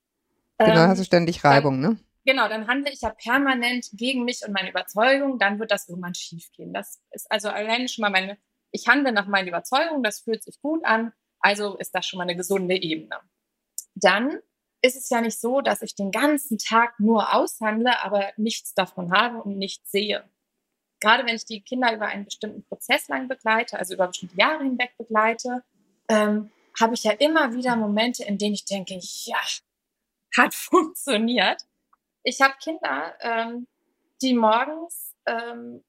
[0.58, 1.98] Genau, ähm, hast du ständig Reibung, dann, ne?
[2.24, 6.14] Genau, dann handle ich ja permanent gegen mich und meine Überzeugung, dann wird das irgendwann
[6.14, 6.72] schiefgehen.
[6.72, 8.38] Das ist also alleine schon mal meine,
[8.70, 11.12] ich handle nach meinen Überzeugungen, das fühlt sich gut an,
[11.46, 13.20] also ist das schon mal eine gesunde Ebene.
[13.94, 14.40] dann
[14.82, 19.10] ist es ja nicht so, dass ich den ganzen Tag nur aushandle, aber nichts davon
[19.10, 20.28] habe und nichts sehe.
[21.00, 24.64] Gerade wenn ich die Kinder über einen bestimmten Prozess lang begleite, also über bestimmte Jahre
[24.64, 25.64] hinweg begleite,
[26.08, 29.40] ähm, habe ich ja immer wieder Momente, in denen ich denke, ja,
[30.36, 31.62] hat funktioniert.
[32.22, 33.66] Ich habe Kinder, ähm,
[34.20, 35.84] die morgens, ähm,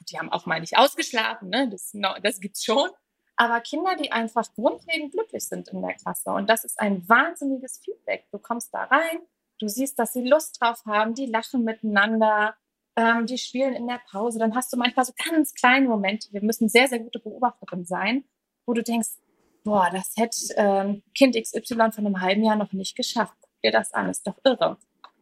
[0.00, 1.68] die haben auch mal nicht ausgeschlafen, ne?
[1.70, 2.90] das, das gibt's schon,
[3.36, 6.30] aber Kinder, die einfach grundlegend glücklich sind in der Klasse.
[6.30, 8.26] Und das ist ein wahnsinniges Feedback.
[8.30, 9.20] Du kommst da rein,
[9.58, 12.54] du siehst, dass sie Lust drauf haben, die lachen miteinander,
[12.96, 14.38] ähm, die spielen in der Pause.
[14.38, 16.28] Dann hast du manchmal so ganz kleine Momente.
[16.32, 18.24] Wir müssen sehr, sehr gute Beobachterin sein,
[18.66, 19.10] wo du denkst,
[19.64, 23.36] boah, das hätte ähm, Kind XY von einem halben Jahr noch nicht geschafft.
[23.40, 24.76] Guck dir das an, ist doch irre.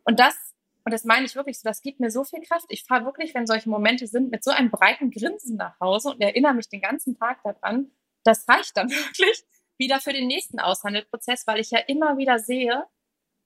[0.05, 2.67] Und das, und das meine ich wirklich so, das gibt mir so viel Kraft.
[2.71, 6.21] Ich fahre wirklich, wenn solche Momente sind, mit so einem breiten Grinsen nach Hause und
[6.21, 7.91] erinnere mich den ganzen Tag daran,
[8.25, 9.45] das reicht dann wirklich
[9.79, 12.85] wieder für den nächsten Aushandelprozess, weil ich ja immer wieder sehe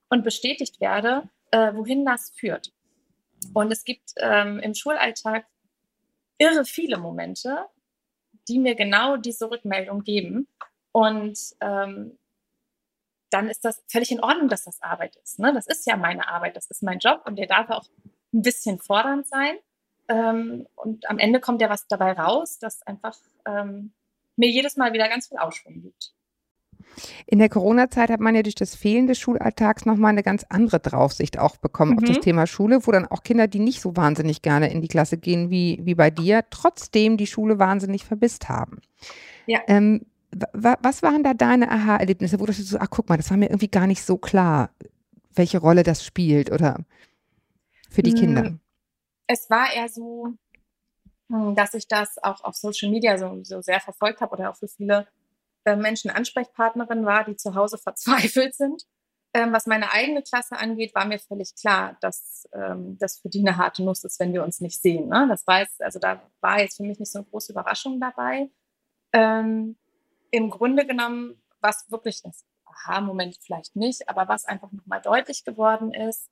[0.09, 2.73] und bestätigt werde, äh, wohin das führt.
[3.53, 5.45] Und es gibt ähm, im Schulalltag
[6.37, 7.65] irre viele Momente,
[8.47, 10.47] die mir genau diese Rückmeldung geben.
[10.91, 12.17] Und ähm,
[13.29, 15.39] dann ist das völlig in Ordnung, dass das Arbeit ist.
[15.39, 15.53] Ne?
[15.53, 17.85] Das ist ja meine Arbeit, das ist mein Job und der darf auch
[18.33, 19.57] ein bisschen fordernd sein.
[20.07, 23.93] Ähm, und am Ende kommt ja was dabei raus, das einfach ähm,
[24.35, 26.13] mir jedes Mal wieder ganz viel Ausschwung gibt.
[27.25, 30.79] In der Corona-Zeit hat man ja durch das Fehlen des Schulalltags nochmal eine ganz andere
[30.79, 31.97] Draufsicht auch bekommen mhm.
[31.97, 32.21] auf das mhm.
[32.21, 35.49] Thema Schule, wo dann auch Kinder, die nicht so wahnsinnig gerne in die Klasse gehen
[35.49, 38.81] wie, wie bei dir, trotzdem die Schule wahnsinnig verbisst haben.
[39.45, 39.61] Ja.
[39.67, 40.05] Ähm,
[40.53, 43.69] was waren da deine Aha-Erlebnisse, wo du so, ach guck mal, das war mir irgendwie
[43.69, 44.69] gar nicht so klar,
[45.33, 46.83] welche Rolle das spielt oder
[47.89, 48.43] für die Kinder?
[48.43, 48.59] Hm,
[49.27, 50.33] es war eher so,
[51.29, 54.67] dass ich das auch auf Social Media so, so sehr verfolgt habe oder auch für
[54.67, 55.07] viele
[55.65, 58.83] äh, Menschen Ansprechpartnerin war, die zu Hause verzweifelt sind.
[59.33, 63.41] Ähm, was meine eigene Klasse angeht, war mir völlig klar, dass ähm, das für die
[63.41, 65.09] eine harte Nuss ist, wenn wir uns nicht sehen.
[65.09, 65.25] Ne?
[65.27, 68.49] Das weiß, also da war jetzt für mich nicht so eine große Überraschung dabei.
[69.11, 69.75] Ähm,
[70.31, 75.93] Im Grunde genommen, was wirklich das Aha-Moment vielleicht nicht, aber was einfach nochmal deutlich geworden
[75.93, 76.29] ist,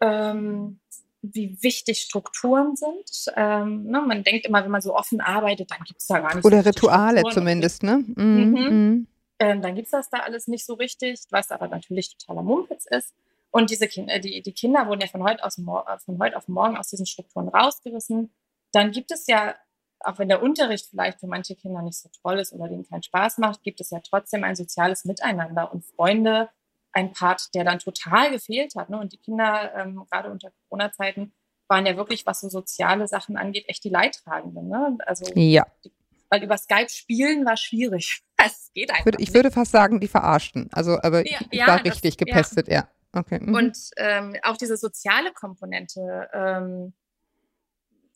[0.00, 0.80] ähm,
[1.22, 3.32] wie wichtig Strukturen sind.
[3.36, 6.34] Ähm, ne, man denkt immer, wenn man so offen arbeitet, dann gibt es da gar
[6.34, 8.04] nicht Oder so Rituale zumindest, ne?
[8.14, 8.24] Mhm.
[8.24, 8.52] Mhm.
[8.52, 9.06] mhm.
[9.40, 12.86] Ähm, dann gibt es das da alles nicht so richtig, was aber natürlich totaler Mumpitz
[12.86, 13.14] ist.
[13.50, 16.36] Und diese Kinder, äh, die, die Kinder wurden ja von heute, aus, äh, von heute
[16.36, 18.30] auf morgen aus diesen Strukturen rausgerissen.
[18.72, 19.54] Dann gibt es ja,
[20.00, 23.02] auch wenn der Unterricht vielleicht für manche Kinder nicht so toll ist oder denen keinen
[23.02, 26.50] Spaß macht, gibt es ja trotzdem ein soziales Miteinander und Freunde,
[26.98, 28.90] ein Part, der dann total gefehlt hat.
[28.90, 28.98] Ne?
[28.98, 31.32] Und die Kinder, ähm, gerade unter Corona-Zeiten,
[31.68, 34.68] waren ja wirklich, was so soziale Sachen angeht, echt die Leidtragenden.
[34.68, 34.98] Ne?
[35.06, 35.66] Also, ja.
[35.84, 35.92] Die,
[36.30, 38.22] weil über Skype spielen war schwierig.
[38.40, 39.00] Es geht einfach.
[39.00, 40.68] Ich würde, ich würde fast sagen, die verarschten.
[40.70, 42.74] Also, aber ja, ich, ich ja, war richtig das, gepestet, ja.
[42.74, 42.88] ja.
[43.12, 43.40] Okay.
[43.40, 43.52] Mhm.
[43.52, 46.92] Und ähm, auch diese soziale Komponente ähm,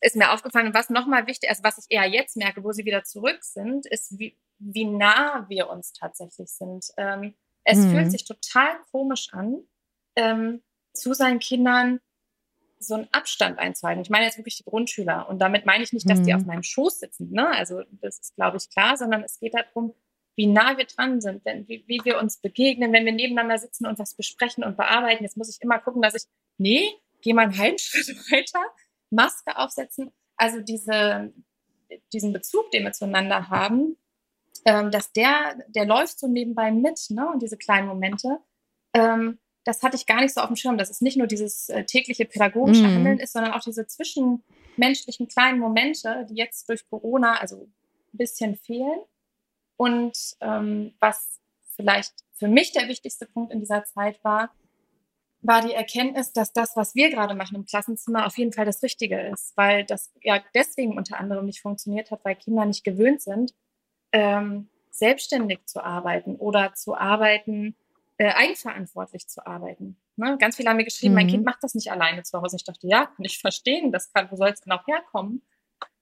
[0.01, 0.69] ist mir aufgefallen.
[0.69, 3.85] Und was nochmal wichtig, also was ich eher jetzt merke, wo sie wieder zurück sind,
[3.87, 6.87] ist, wie, wie nah wir uns tatsächlich sind.
[6.97, 7.91] Ähm, es mhm.
[7.91, 9.63] fühlt sich total komisch an,
[10.17, 12.01] ähm, zu seinen Kindern
[12.79, 14.03] so einen Abstand einzuhalten.
[14.03, 15.29] Ich meine jetzt wirklich die Grundschüler.
[15.29, 16.25] Und damit meine ich nicht, dass mhm.
[16.25, 17.31] die auf meinem Schoß sitzen.
[17.31, 17.49] Ne?
[17.49, 19.95] Also das ist, glaube ich, klar, sondern es geht darum,
[20.35, 23.87] wie nah wir dran sind, denn wie, wie wir uns begegnen, wenn wir nebeneinander sitzen
[23.87, 25.23] und was besprechen und bearbeiten.
[25.23, 26.25] Jetzt muss ich immer gucken, dass ich,
[26.59, 28.65] nee, geh mal einen halben Schritt weiter,
[29.11, 30.11] Maske aufsetzen.
[30.37, 31.33] Also diese,
[32.13, 33.97] diesen Bezug, den wir zueinander haben,
[34.65, 37.29] ähm, dass der, der läuft so nebenbei mit, ne?
[37.31, 38.39] Und diese kleinen Momente,
[38.95, 41.69] ähm, das hatte ich gar nicht so auf dem Schirm, dass es nicht nur dieses
[41.69, 42.95] äh, tägliche pädagogische mhm.
[42.95, 47.69] Handeln ist, sondern auch diese zwischenmenschlichen kleinen Momente, die jetzt durch Corona also
[48.13, 49.01] ein bisschen fehlen.
[49.77, 51.41] Und ähm, was
[51.77, 54.53] vielleicht für mich der wichtigste Punkt in dieser Zeit war,
[55.43, 58.83] war die Erkenntnis, dass das, was wir gerade machen im Klassenzimmer, auf jeden Fall das
[58.83, 63.23] Richtige ist, weil das ja deswegen unter anderem nicht funktioniert hat, weil Kinder nicht gewöhnt
[63.23, 63.53] sind,
[64.13, 67.75] ähm, selbstständig zu arbeiten oder zu arbeiten,
[68.19, 69.97] äh, eigenverantwortlich zu arbeiten.
[70.17, 70.37] Ne?
[70.39, 71.21] Ganz viele haben mir geschrieben, mhm.
[71.21, 72.57] mein Kind macht das nicht alleine zu Hause.
[72.57, 75.43] Ich dachte, ja, kann ich verstehen, das kann, wo soll es genau herkommen?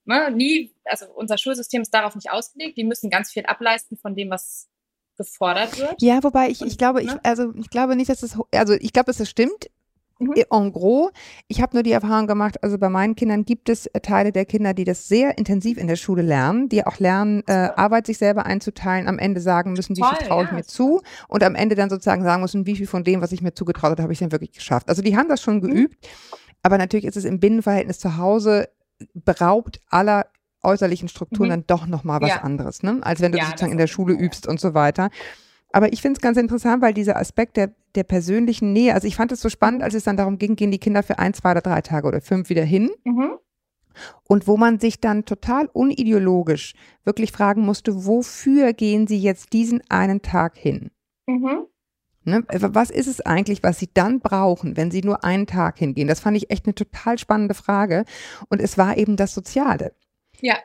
[0.05, 0.31] Ne?
[0.33, 2.77] Nie, also unser Schulsystem ist darauf nicht ausgelegt.
[2.77, 4.69] Die müssen ganz viel ableisten von dem, was
[5.17, 6.01] gefordert wird.
[6.01, 7.21] Ja, wobei ich, ich glaube, ich, ne?
[7.23, 9.71] also ich glaube nicht, dass es, also ich glaube, dass es stimmt.
[10.21, 10.35] Mhm.
[10.51, 11.11] En gros,
[11.49, 14.45] ich habe nur die Erfahrung gemacht, also bei meinen Kindern gibt es äh, Teile der
[14.45, 18.19] Kinder, die das sehr intensiv in der Schule lernen, die auch lernen, äh, Arbeit sich
[18.19, 21.55] selber einzuteilen, am Ende sagen müssen, wie viel traue ich ja, mir zu und am
[21.55, 24.13] Ende dann sozusagen sagen müssen, wie viel von dem, was ich mir zugetraut habe, habe
[24.13, 24.89] ich denn wirklich geschafft.
[24.91, 25.63] Also die haben das schon mhm.
[25.63, 26.09] geübt,
[26.63, 28.69] aber natürlich ist es im Binnenverhältnis zu Hause
[29.15, 30.27] beraubt aller
[30.63, 31.51] äußerlichen Strukturen mhm.
[31.51, 32.43] dann doch nochmal was ja.
[32.43, 32.99] anderes, ne?
[33.01, 35.09] als wenn du ja, sozusagen in der Schule übst und so weiter.
[35.73, 39.17] Aber ich finde es ganz interessant, weil dieser Aspekt der, der persönlichen Nähe, also ich
[39.17, 41.53] fand es so spannend, als es dann darum ging, gehen die Kinder für ein, zwei
[41.53, 42.91] oder drei Tage oder fünf wieder hin.
[43.05, 43.39] Mhm.
[44.29, 49.83] Und wo man sich dann total unideologisch wirklich fragen musste, wofür gehen sie jetzt diesen
[49.89, 50.91] einen Tag hin?
[51.27, 51.67] Mhm.
[52.25, 52.45] Ne?
[52.49, 56.09] Was ist es eigentlich, was sie dann brauchen, wenn sie nur einen Tag hingehen?
[56.09, 58.05] Das fand ich echt eine total spannende Frage.
[58.49, 59.95] Und es war eben das Soziale.
[60.41, 60.57] Ja.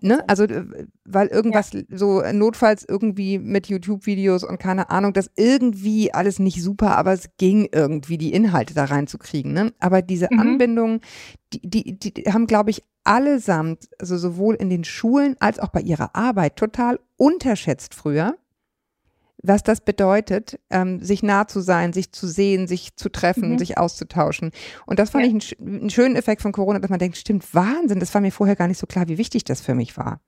[0.00, 0.22] Ne?
[0.28, 0.46] Also,
[1.04, 1.82] weil irgendwas ja.
[1.90, 7.28] so notfalls irgendwie mit YouTube-Videos und keine Ahnung, das irgendwie alles nicht super, aber es
[7.38, 9.52] ging irgendwie, die Inhalte da reinzukriegen.
[9.52, 9.72] Ne?
[9.80, 10.40] Aber diese mhm.
[10.40, 11.00] Anbindung,
[11.52, 15.80] die, die, die haben, glaube ich, allesamt, also sowohl in den Schulen als auch bei
[15.80, 18.36] ihrer Arbeit, total unterschätzt früher
[19.46, 23.58] was das bedeutet, ähm, sich nah zu sein, sich zu sehen, sich zu treffen, mhm.
[23.58, 24.50] sich auszutauschen.
[24.86, 25.36] Und das fand ja.
[25.36, 28.32] ich einen, einen, schönen Effekt von Corona, dass man denkt, stimmt, Wahnsinn, das war mir
[28.32, 30.20] vorher gar nicht so klar, wie wichtig das für mich war.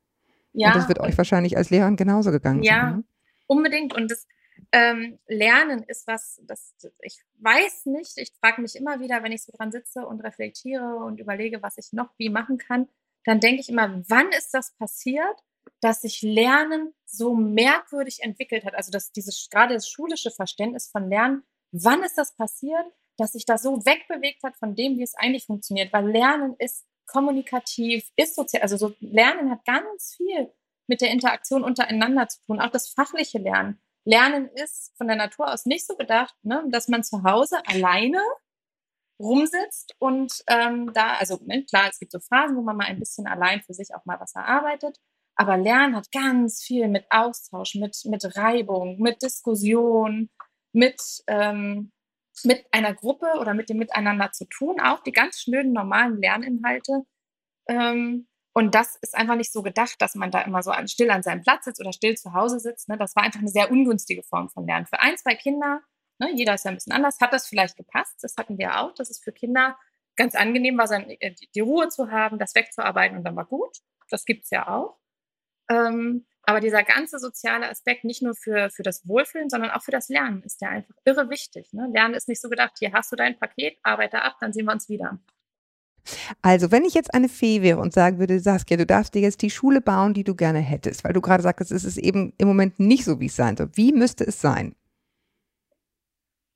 [0.53, 0.69] Ja.
[0.69, 2.83] Und das wird euch wahrscheinlich als Lehrerin genauso gegangen ja, sein.
[2.83, 3.05] Ja, ne?
[3.47, 3.95] unbedingt.
[3.95, 4.27] Und das
[4.73, 8.13] ähm, Lernen ist was, das ich weiß nicht.
[8.17, 11.79] Ich frage mich immer wieder, wenn ich so dran sitze und reflektiere und überlege, was
[11.79, 12.89] ich noch wie machen kann,
[13.25, 15.43] dann denke ich immer, wann ist das passiert?
[15.81, 18.75] dass sich Lernen so merkwürdig entwickelt hat.
[18.75, 23.47] Also dass dieses gerade das schulische Verständnis von Lernen, wann ist das passiert, dass sich
[23.47, 25.93] das so wegbewegt hat von dem, wie es eigentlich funktioniert?
[25.93, 30.53] Weil Lernen ist kommunikativ, ist sozial, also so Lernen hat ganz viel
[30.87, 33.81] mit der Interaktion untereinander zu tun, auch das fachliche Lernen.
[34.05, 38.21] Lernen ist von der Natur aus nicht so gedacht, ne, dass man zu Hause alleine
[39.19, 43.01] rumsitzt und ähm, da, also ne, klar, es gibt so Phasen, wo man mal ein
[43.01, 45.01] bisschen allein für sich auch mal was erarbeitet,
[45.37, 50.31] aber Lernen hat ganz viel mit Austausch, mit, mit Reibung, mit Diskussion,
[50.73, 51.93] mit, ähm,
[52.43, 57.03] mit einer Gruppe oder mit dem Miteinander zu tun, auch die ganz schnöden normalen Lerninhalte.
[57.69, 61.11] Ähm, und das ist einfach nicht so gedacht, dass man da immer so an, still
[61.11, 62.89] an seinem Platz sitzt oder still zu Hause sitzt.
[62.89, 62.97] Ne?
[62.97, 64.87] Das war einfach eine sehr ungünstige Form von Lernen.
[64.87, 65.83] Für ein, zwei Kinder,
[66.19, 68.17] ne, jeder ist ja ein bisschen anders, hat das vielleicht gepasst.
[68.23, 69.77] Das hatten wir auch, dass es für Kinder
[70.17, 73.77] ganz angenehm war, äh, die Ruhe zu haben, das wegzuarbeiten und dann war gut.
[74.09, 74.97] Das gibt's ja auch.
[75.69, 79.91] Ähm, aber dieser ganze soziale Aspekt, nicht nur für, für das Wohlfühlen, sondern auch für
[79.91, 81.73] das Lernen, ist ja einfach irre wichtig.
[81.73, 81.89] Ne?
[81.93, 84.73] Lernen ist nicht so gedacht, hier hast du dein Paket, arbeite ab, dann sehen wir
[84.73, 85.19] uns wieder.
[86.41, 89.43] Also, wenn ich jetzt eine Fee wäre und sagen würde, Saskia, du darfst dir jetzt
[89.43, 92.47] die Schule bauen, die du gerne hättest, weil du gerade sagtest, es ist eben im
[92.47, 93.71] Moment nicht so, wie es sein soll.
[93.75, 94.77] Wie müsste es sein?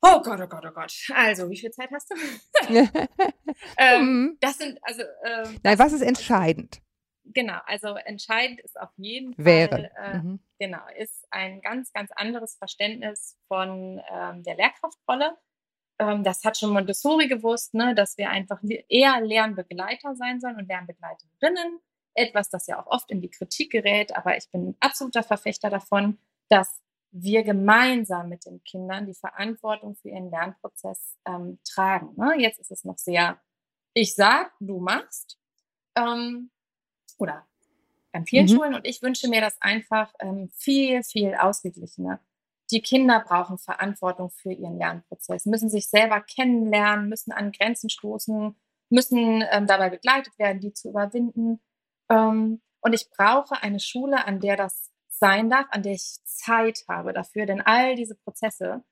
[0.01, 0.93] Oh Gott, oh Gott, oh Gott.
[1.13, 2.15] Also, wie viel Zeit hast du?
[3.77, 4.37] ähm, mhm.
[4.39, 5.01] das sind, also.
[5.25, 6.81] Ähm, Nein, was ist entscheidend?
[7.23, 9.69] Genau, also entscheidend ist auf jeden Wäre.
[9.69, 10.39] Fall, äh, mhm.
[10.59, 15.37] genau, ist ein ganz, ganz anderes Verständnis von ähm, der Lehrkraftrolle.
[15.99, 20.67] Ähm, das hat schon Montessori gewusst, ne, dass wir einfach eher Lernbegleiter sein sollen und
[20.67, 21.79] Lernbegleiterinnen.
[22.13, 26.17] Etwas, das ja auch oft in die Kritik gerät, aber ich bin absoluter Verfechter davon,
[26.49, 26.81] dass
[27.11, 32.13] wir gemeinsam mit den Kindern die Verantwortung für ihren Lernprozess ähm, tragen.
[32.17, 32.35] Ne?
[32.39, 33.39] Jetzt ist es noch sehr,
[33.93, 35.37] ich sag, du machst.
[35.95, 36.49] Ähm,
[37.21, 37.45] oder
[38.11, 38.49] an vielen mhm.
[38.49, 38.75] Schulen.
[38.75, 42.19] Und ich wünsche mir das einfach ähm, viel, viel ausgeglichener.
[42.71, 48.55] Die Kinder brauchen Verantwortung für ihren Lernprozess, müssen sich selber kennenlernen, müssen an Grenzen stoßen,
[48.89, 51.59] müssen ähm, dabei begleitet werden, die zu überwinden.
[52.09, 56.83] Ähm, und ich brauche eine Schule, an der das sein darf, an der ich Zeit
[56.87, 58.83] habe dafür, denn all diese Prozesse,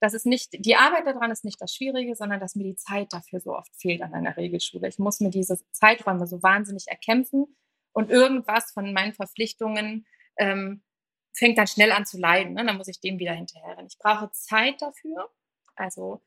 [0.00, 3.12] das ist nicht, die Arbeit daran ist nicht das Schwierige, sondern dass mir die Zeit
[3.12, 4.86] dafür so oft fehlt an einer Regelschule.
[4.88, 7.56] Ich muss mir diese Zeiträume so wahnsinnig erkämpfen
[7.98, 10.06] und irgendwas von meinen Verpflichtungen
[10.36, 10.84] ähm,
[11.32, 12.52] fängt dann schnell an zu leiden.
[12.52, 12.64] Ne?
[12.64, 13.88] Dann muss ich dem wieder hinterherrennen.
[13.88, 15.28] Ich brauche Zeit dafür.
[15.74, 16.22] Also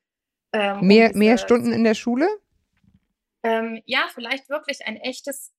[0.52, 2.28] ähm, mehr, diese, mehr Stunden in der Schule?
[3.44, 5.54] Ähm, ja, vielleicht wirklich ein echtes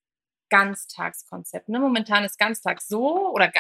[0.51, 1.71] Ganztagskonzept.
[1.71, 1.81] Ne?
[1.81, 3.51] Momentan ist Ganztag so oder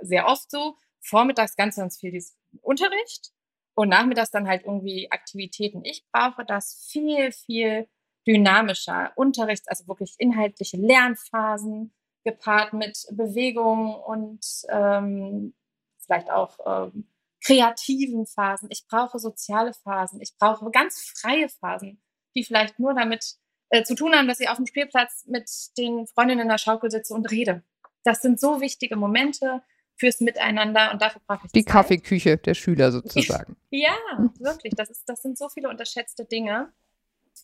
[0.00, 2.20] sehr oft so, vormittags ganz, ganz viel
[2.62, 3.30] Unterricht
[3.74, 5.84] und nachmittags dann halt irgendwie Aktivitäten.
[5.84, 7.86] Ich brauche das viel, viel
[8.26, 11.92] dynamischer Unterrichts, also wirklich inhaltliche Lernphasen
[12.24, 15.54] gepaart mit Bewegung und ähm,
[15.98, 17.08] vielleicht auch ähm,
[17.44, 18.68] kreativen Phasen.
[18.70, 20.20] Ich brauche soziale Phasen.
[20.20, 22.00] Ich brauche ganz freie Phasen,
[22.36, 23.36] die vielleicht nur damit
[23.70, 26.90] äh, zu tun haben, dass ich auf dem Spielplatz mit den Freundinnen in der Schaukel
[26.90, 27.64] sitze und rede.
[28.04, 29.62] Das sind so wichtige Momente
[29.96, 31.72] fürs Miteinander und dafür brauche ich die Zeit.
[31.72, 33.56] Kaffeeküche der Schüler sozusagen.
[33.70, 33.94] ja,
[34.38, 34.74] wirklich.
[34.76, 36.72] Das ist, das sind so viele unterschätzte Dinge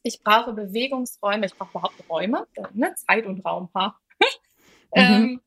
[0.03, 2.95] ich brauche Bewegungsräume, ich brauche überhaupt Räume, ne?
[2.95, 3.69] Zeit und Raum.
[3.75, 3.99] Ha?
[4.21, 4.31] mhm.
[4.93, 5.41] ähm,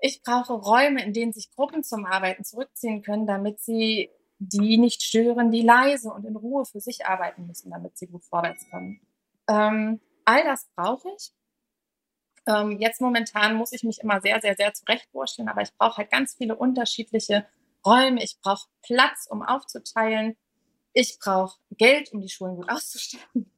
[0.00, 5.02] ich brauche Räume, in denen sich Gruppen zum Arbeiten zurückziehen können, damit sie die nicht
[5.02, 9.00] stören, die leise und in Ruhe für sich arbeiten müssen, damit sie gut vorwärts kommen.
[9.48, 11.32] Ähm, all das brauche ich.
[12.46, 16.10] Ähm, jetzt momentan muss ich mich immer sehr, sehr, sehr zurechtwurschteln, aber ich brauche halt
[16.10, 17.46] ganz viele unterschiedliche
[17.86, 20.36] Räume, ich brauche Platz, um aufzuteilen,
[20.92, 23.50] ich brauche Geld, um die Schulen gut auszustatten.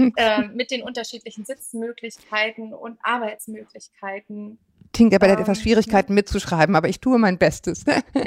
[0.16, 4.58] äh, mit den unterschiedlichen Sitzmöglichkeiten und Arbeitsmöglichkeiten.
[4.92, 7.84] Tinker ähm, etwas Schwierigkeiten mitzuschreiben, aber ich tue mein Bestes.
[7.86, 8.02] ja.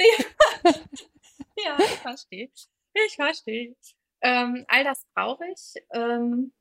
[0.64, 2.50] ja, ich verstehe.
[2.94, 3.74] Ich verstehe.
[4.22, 6.52] Ähm, all das brauche ich, ähm,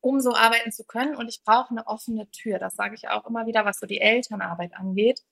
[0.00, 1.16] um so arbeiten zu können.
[1.16, 2.58] Und ich brauche eine offene Tür.
[2.58, 5.22] Das sage ich auch immer wieder, was so die Elternarbeit angeht.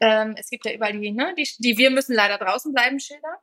[0.00, 3.38] Ähm, es gibt ja überall die, ne, die, die wir müssen leider draußen bleiben Schilder.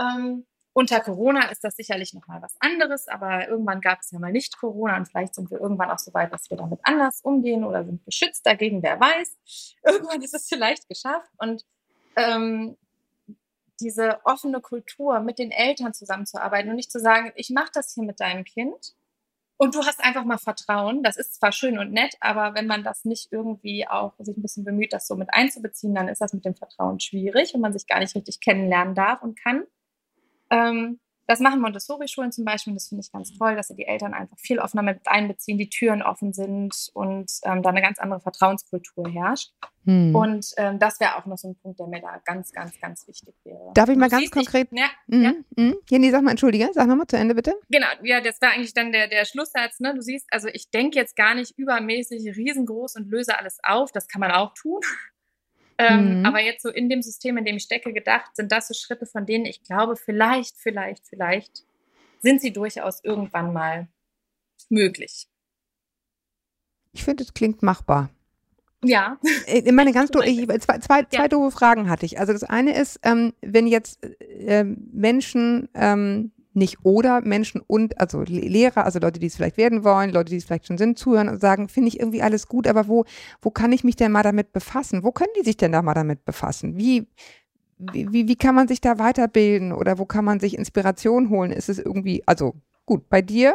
[0.00, 0.46] Ähm,
[0.78, 4.56] unter Corona ist das sicherlich nochmal was anderes, aber irgendwann gab es ja mal nicht
[4.58, 7.84] Corona und vielleicht sind wir irgendwann auch so weit, dass wir damit anders umgehen oder
[7.84, 9.38] sind geschützt dagegen, wer weiß.
[9.84, 11.64] Irgendwann ist es vielleicht geschafft und
[12.14, 12.76] ähm,
[13.80, 18.04] diese offene Kultur mit den Eltern zusammenzuarbeiten und nicht zu sagen, ich mache das hier
[18.04, 18.94] mit deinem Kind
[19.56, 21.02] und du hast einfach mal Vertrauen.
[21.02, 24.42] Das ist zwar schön und nett, aber wenn man das nicht irgendwie auch sich ein
[24.42, 27.72] bisschen bemüht, das so mit einzubeziehen, dann ist das mit dem Vertrauen schwierig und man
[27.72, 29.66] sich gar nicht richtig kennenlernen darf und kann.
[30.50, 33.86] Ähm, das machen Montessori-Schulen zum Beispiel und das finde ich ganz toll, dass sie die
[33.86, 37.98] Eltern einfach viel offener mit einbeziehen, die Türen offen sind und ähm, da eine ganz
[37.98, 39.52] andere Vertrauenskultur herrscht.
[39.84, 40.14] Hm.
[40.14, 43.06] Und ähm, das wäre auch noch so ein Punkt, der mir da ganz, ganz, ganz
[43.06, 43.72] wichtig wäre.
[43.74, 44.68] Darf ich mal ganz konkret?
[44.72, 45.32] Ich, ja, mhm, ja.
[45.56, 45.76] Mhm.
[45.90, 47.54] Jenny, sag mal, entschuldige, sag nochmal zu Ende bitte.
[47.68, 49.80] Genau, ja, das war eigentlich dann der, der Schlusssatz.
[49.80, 49.94] Ne?
[49.94, 53.92] Du siehst, also ich denke jetzt gar nicht übermäßig riesengroß und löse alles auf.
[53.92, 54.80] Das kann man auch tun.
[55.78, 56.26] Ähm, mhm.
[56.26, 59.06] Aber jetzt so in dem System, in dem ich stecke, gedacht, sind das so Schritte,
[59.06, 61.64] von denen ich glaube, vielleicht, vielleicht, vielleicht
[62.20, 63.88] sind sie durchaus irgendwann mal
[64.68, 65.28] möglich.
[66.92, 68.10] Ich finde, es klingt machbar.
[68.82, 69.18] Ja.
[69.46, 71.28] Ich äh, meine ganz ich, zwei, zwei, zwei ja.
[71.28, 72.18] doofe Fragen hatte ich.
[72.18, 78.22] Also das eine ist, ähm, wenn jetzt äh, Menschen ähm, nicht oder Menschen und, also
[78.22, 81.28] Lehrer, also Leute, die es vielleicht werden wollen, Leute, die es vielleicht schon sind, zuhören
[81.28, 83.04] und sagen, finde ich irgendwie alles gut, aber wo,
[83.40, 85.02] wo kann ich mich denn mal damit befassen?
[85.02, 86.76] Wo können die sich denn da mal damit befassen?
[86.76, 87.06] Wie,
[87.78, 91.52] wie, wie kann man sich da weiterbilden oder wo kann man sich Inspiration holen?
[91.52, 92.54] Ist es irgendwie, also
[92.86, 93.54] gut, bei dir,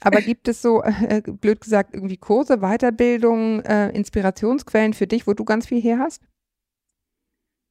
[0.00, 5.34] aber gibt es so, äh, blöd gesagt, irgendwie Kurse, Weiterbildung, äh, Inspirationsquellen für dich, wo
[5.34, 6.22] du ganz viel her hast?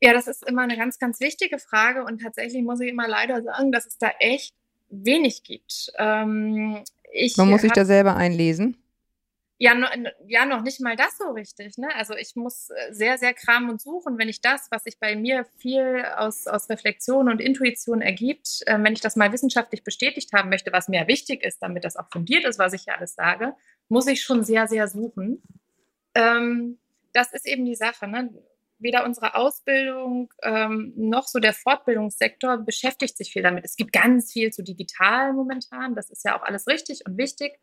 [0.01, 3.41] Ja, das ist immer eine ganz, ganz wichtige Frage und tatsächlich muss ich immer leider
[3.41, 4.55] sagen, dass es da echt
[4.89, 5.91] wenig gibt.
[5.97, 6.83] Ähm,
[7.37, 8.77] Man muss sich da selber einlesen.
[9.61, 9.87] Ja, no,
[10.25, 11.77] ja, noch nicht mal das so richtig.
[11.77, 11.93] Ne?
[11.93, 15.17] Also ich muss äh, sehr, sehr kramen und suchen, wenn ich das, was sich bei
[15.17, 20.31] mir viel aus, aus Reflexion und Intuition ergibt, äh, wenn ich das mal wissenschaftlich bestätigt
[20.31, 23.15] haben möchte, was mir wichtig ist, damit das auch fundiert ist, was ich hier alles
[23.15, 23.53] sage,
[23.89, 25.43] muss ich schon sehr, sehr suchen.
[26.15, 26.79] Ähm,
[27.11, 28.07] das ist eben die Sache.
[28.07, 28.29] Ne?
[28.79, 33.65] Weder unsere Ausbildung ähm, noch so der Fortbildungssektor beschäftigt sich viel damit.
[33.65, 37.59] Es gibt ganz viel zu digital momentan, das ist ja auch alles richtig und wichtig.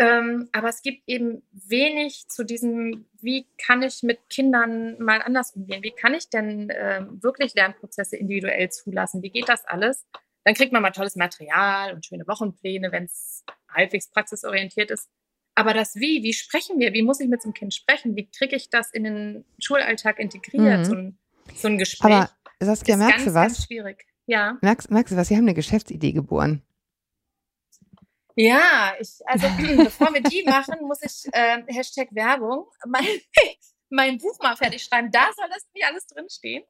[0.00, 5.50] Ähm, aber es gibt eben wenig zu diesem, wie kann ich mit Kindern mal anders
[5.52, 5.82] umgehen?
[5.82, 9.22] Wie kann ich denn äh, wirklich Lernprozesse individuell zulassen?
[9.22, 10.06] Wie geht das alles?
[10.44, 15.10] Dann kriegt man mal tolles Material und schöne Wochenpläne, wenn es halbwegs praxisorientiert ist.
[15.58, 16.92] Aber das Wie, wie sprechen wir?
[16.92, 18.14] Wie muss ich mit so einem Kind sprechen?
[18.14, 20.84] Wie kriege ich das in den Schulalltag integriert, mhm.
[20.84, 21.18] so, ein,
[21.52, 22.12] so ein Gespräch?
[22.12, 23.46] Aber Saskia, ist merkst ganz, du was?
[23.54, 24.06] Ganz schwierig.
[24.26, 24.56] Ja.
[24.62, 25.26] Merkst, merkst du was?
[25.26, 26.62] Sie haben eine Geschäftsidee geboren.
[28.36, 29.48] Ja, ich, also
[29.82, 33.04] bevor wir die machen, muss ich äh, Hashtag Werbung mein,
[33.90, 35.10] mein Buch mal fertig schreiben.
[35.10, 36.62] Da soll das nicht alles drinstehen,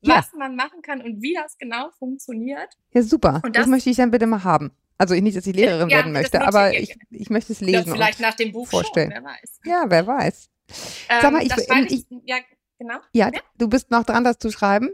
[0.00, 0.16] ja.
[0.16, 2.76] was man machen kann und wie das genau funktioniert.
[2.92, 3.40] Ja, super.
[3.44, 4.72] Und das, das möchte ich dann bitte mal haben.
[4.98, 7.88] Also nicht, dass ich Lehrerin ja, werden möchte, aber ich, ich möchte es lesen.
[7.88, 9.12] Ja, vielleicht nach dem Buch vorstellen.
[9.12, 9.60] Schon, wer weiß.
[9.64, 10.50] Ja, wer weiß.
[11.08, 12.38] Ähm, Sag mal, ich, ich, ich, ja,
[12.78, 12.98] genau.
[13.12, 14.90] Ja, ja, du bist noch dran, das zu schreiben?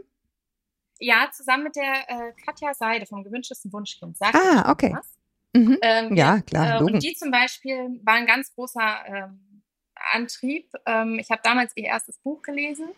[0.99, 4.17] Ja, zusammen mit der äh, Katja Seide vom gewünschtesten Wunschkind.
[4.17, 4.95] Sagt ah, okay.
[5.53, 5.77] Mhm.
[5.81, 6.81] Ähm, ja, klar.
[6.81, 9.63] Äh, und die zum Beispiel war ein ganz großer ähm,
[10.11, 10.71] Antrieb.
[10.85, 12.89] Ähm, ich habe damals ihr erstes Buch gelesen.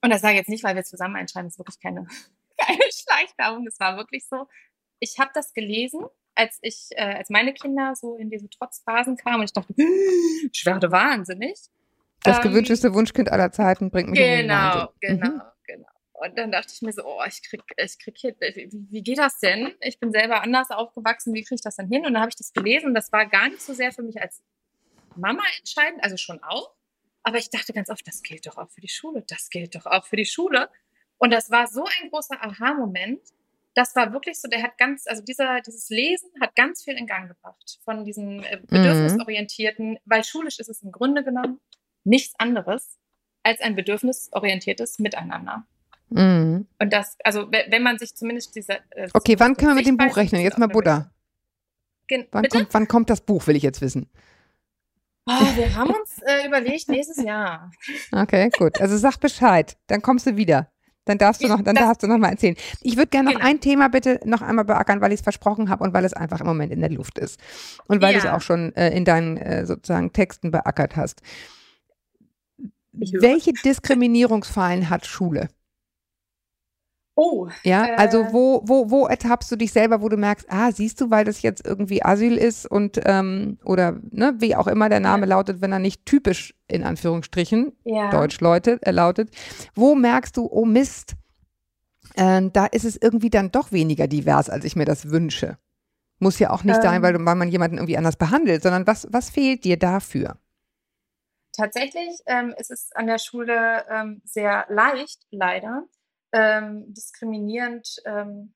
[0.00, 2.06] Und das sage ich jetzt nicht, weil wir zusammen einschreiben, das ist wirklich keine,
[2.58, 3.64] keine Schleichwerbung.
[3.64, 4.48] Das war wirklich so.
[4.98, 9.40] Ich habe das gelesen als ich, äh, als meine Kinder so in diese Trotzphasen kamen
[9.40, 9.74] und ich dachte,
[10.52, 11.58] ich werde wahnsinnig.
[12.22, 15.50] Das ähm, gewünschteste Wunschkind aller Zeiten bringt mich genau, in den Genau, genau, mhm.
[15.66, 15.88] genau.
[16.12, 19.18] Und dann dachte ich mir so, oh, ich krieg, ich krieg hier, wie, wie geht
[19.18, 19.74] das denn?
[19.80, 22.06] Ich bin selber anders aufgewachsen, wie kriege ich das denn hin?
[22.06, 24.20] Und dann habe ich das gelesen und das war gar nicht so sehr für mich
[24.20, 24.42] als
[25.14, 26.74] Mama entscheidend, also schon auch.
[27.22, 29.86] Aber ich dachte ganz oft, das gilt doch auch für die Schule, das gilt doch
[29.86, 30.70] auch für die Schule.
[31.18, 33.20] Und das war so ein großer Aha-Moment,
[33.76, 37.06] das war wirklich so, der hat ganz, also dieser, dieses Lesen hat ganz viel in
[37.06, 38.66] Gang gebracht von diesem äh, mhm.
[38.68, 39.98] bedürfnisorientierten, mhm.
[40.06, 41.60] weil schulisch ist es im Grunde genommen
[42.02, 42.98] nichts anderes
[43.42, 45.66] als ein bedürfnisorientiertes Miteinander.
[46.08, 46.66] Mhm.
[46.78, 48.78] Und das, also wenn man sich zumindest diese.
[48.90, 50.40] Äh, okay, wann können wir mit dem Buch rechnen?
[50.40, 51.12] Jetzt mal Buddha.
[52.30, 54.08] Wann kommt, wann kommt das Buch, will ich jetzt wissen.
[55.28, 57.70] Oh, wir haben uns äh, überlegt, nächstes Jahr.
[58.12, 58.80] Okay, gut.
[58.80, 60.70] Also sag Bescheid, dann kommst du wieder.
[61.06, 62.56] Dann darfst du noch, dann Das- darfst du noch mal erzählen.
[62.82, 63.46] Ich würde gerne noch Genau.
[63.48, 66.40] ein Thema bitte noch einmal beackern, weil ich es versprochen habe und weil es einfach
[66.40, 67.40] im Moment in der Luft ist.
[67.86, 68.36] Und weil du es Ja.
[68.36, 71.22] auch schon äh, in deinen äh, sozusagen Texten beackert hast.
[72.92, 75.48] Welche Diskriminierungsfallen hat Schule?
[77.18, 77.96] Oh, Ja, Äh.
[77.96, 81.24] also wo, wo, wo ertappst du dich selber, wo du merkst, ah, siehst du, weil
[81.24, 85.62] das jetzt irgendwie Asyl ist und ähm, oder ne, wie auch immer der Name lautet,
[85.62, 88.10] wenn er nicht typisch in Anführungsstrichen ja.
[88.10, 89.30] Deutsch Leute, äh, lautet,
[89.74, 91.14] wo merkst du, oh Mist,
[92.16, 95.56] äh, da ist es irgendwie dann doch weniger divers, als ich mir das wünsche.
[96.18, 97.02] Muss ja auch nicht sein, Ähm.
[97.02, 100.36] weil, du- weil man jemanden irgendwie anders behandelt, sondern was, was fehlt dir dafür?
[101.56, 105.84] Tatsächlich ähm, ist es an der Schule ähm, sehr leicht, leider,
[106.32, 108.54] ähm, diskriminierend ähm,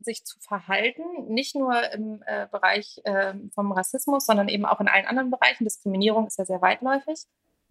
[0.00, 1.02] sich zu verhalten.
[1.28, 5.64] Nicht nur im äh, Bereich ähm, vom Rassismus, sondern eben auch in allen anderen Bereichen.
[5.64, 7.24] Diskriminierung ist ja sehr weitläufig.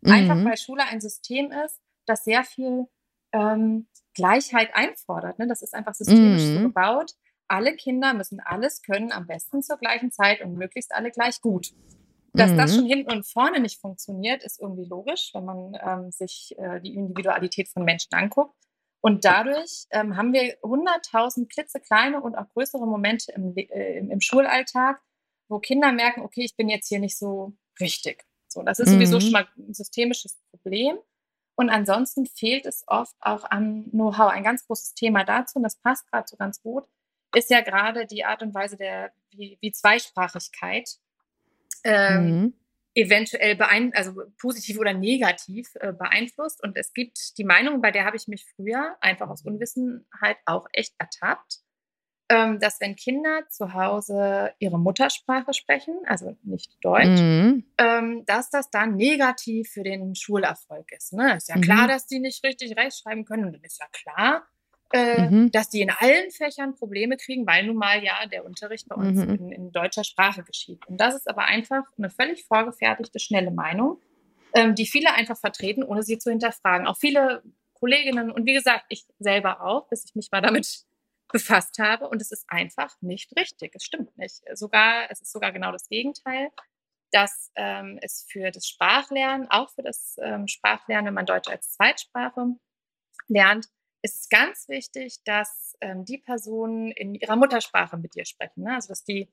[0.03, 0.45] Einfach Mhm.
[0.45, 2.87] weil Schule ein System ist, das sehr viel
[3.33, 5.39] ähm, Gleichheit einfordert.
[5.39, 5.47] Ne?
[5.47, 6.63] Das ist einfach systemisch so Mhm.
[6.63, 7.11] gebaut.
[7.47, 11.67] Alle Kinder müssen alles können, am besten zur gleichen Zeit und möglichst alle gleich gut.
[12.33, 12.75] Dass das Mhm.
[12.75, 16.93] schon hinten und vorne nicht funktioniert, ist irgendwie logisch, wenn man ähm, sich äh, die
[16.95, 18.53] Individualität von Menschen anguckt.
[19.01, 24.99] Und dadurch ähm, haben wir hunderttausend klitzekleine und auch größere Momente im, äh, im, Schulalltag,
[25.47, 28.25] wo Kinder merken, okay, ich bin jetzt hier nicht so richtig.
[28.47, 29.21] So, das ist sowieso Mhm.
[29.21, 30.97] schon mal ein systemisches Problem.
[31.55, 34.31] Und ansonsten fehlt es oft auch an Know-how.
[34.31, 36.85] Ein ganz großes Thema dazu, und das passt gerade so ganz gut,
[37.35, 40.97] ist ja gerade die Art und Weise der, wie, wie Zweisprachigkeit
[41.83, 42.53] ähm, Mhm.
[42.97, 46.61] Eventuell beein also positiv oder negativ äh, beeinflusst.
[46.63, 50.67] Und es gibt die Meinung, bei der habe ich mich früher einfach aus Unwissenheit auch
[50.73, 51.59] echt ertappt,
[52.29, 57.63] ähm, dass wenn Kinder zu Hause ihre Muttersprache sprechen, also nicht Deutsch, Mhm.
[57.77, 61.13] ähm, dass das dann negativ für den Schulerfolg ist.
[61.13, 61.37] Ne?
[61.37, 61.61] Ist ja Mhm.
[61.61, 64.45] klar, dass die nicht richtig rechtschreiben können und dann ist ja klar,
[64.93, 65.51] äh, Mhm.
[65.51, 69.19] dass die in allen Fächern Probleme kriegen, weil nun mal ja der Unterricht bei uns
[69.19, 69.35] Mhm.
[69.35, 70.85] in, in deutscher Sprache geschieht.
[70.87, 73.99] Und das ist aber einfach eine völlig vorgefertigte, schnelle Meinung,
[74.53, 76.87] ähm, die viele einfach vertreten, ohne sie zu hinterfragen.
[76.87, 80.83] Auch viele Kolleginnen und wie gesagt, ich selber auch, bis ich mich mal damit
[81.31, 82.07] befasst habe.
[82.09, 83.75] Und es ist einfach nicht richtig.
[83.75, 84.41] Es stimmt nicht.
[84.53, 86.49] Sogar, es ist sogar genau das Gegenteil
[87.11, 91.71] dass ähm, es für das Sprachlernen, auch für das ähm, Sprachlernen, wenn man Deutsch als
[91.71, 92.57] Zweitsprache
[93.29, 93.67] lernt,
[94.01, 98.63] ist es ganz wichtig, dass ähm, die Personen in ihrer Muttersprache mit dir sprechen.
[98.63, 98.73] Ne?
[98.75, 99.29] Also dass die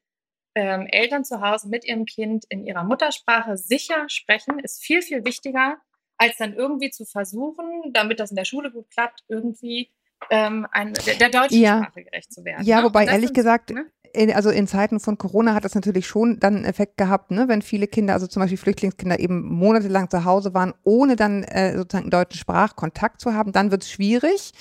[0.54, 5.24] ähm, Eltern zu Hause mit ihrem Kind in ihrer Muttersprache sicher sprechen, ist viel, viel
[5.24, 5.78] wichtiger,
[6.16, 9.90] als dann irgendwie zu versuchen, damit das in der Schule gut klappt, irgendwie
[10.30, 11.82] ähm, ein, der, der deutschen Ja.
[11.82, 12.64] Sprache gerecht zu werden.
[12.64, 12.84] Ja, ne?
[12.84, 13.90] wobei ehrlich sind- gesagt, ne?
[14.14, 17.48] In, also in Zeiten von Corona hat das natürlich schon dann einen Effekt gehabt, ne?
[17.48, 21.76] wenn viele Kinder, also zum Beispiel Flüchtlingskinder, eben monatelang zu Hause waren, ohne dann äh,
[21.76, 24.52] sozusagen einen deutschen Sprachkontakt zu haben, dann wird es schwierig.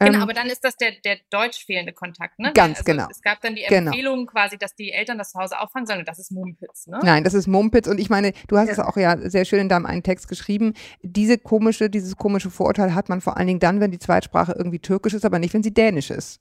[0.00, 2.38] Genau, Ähm, aber dann ist das der, der deutsch fehlende Kontakt.
[2.38, 2.52] Ne?
[2.54, 3.08] Ganz also genau.
[3.10, 3.90] Es gab dann die Genau.
[3.90, 5.98] Empfehlung quasi, dass die Eltern das zu Hause auffangen sollen.
[5.98, 6.86] Und das ist Mumpitz.
[6.86, 7.00] Ne?
[7.02, 8.72] Nein, das ist Mumpitz und ich meine, du hast Ja.
[8.74, 10.74] es auch ja sehr schön in deinem einen Text geschrieben.
[11.02, 14.78] Diese komische, dieses komische Vorurteil hat man vor allen Dingen dann, wenn die Zweitsprache irgendwie
[14.78, 16.40] türkisch ist, aber nicht, wenn sie dänisch ist.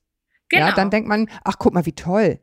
[0.50, 0.68] Genau.
[0.68, 2.40] Ja, dann denkt man, ach guck mal, wie toll.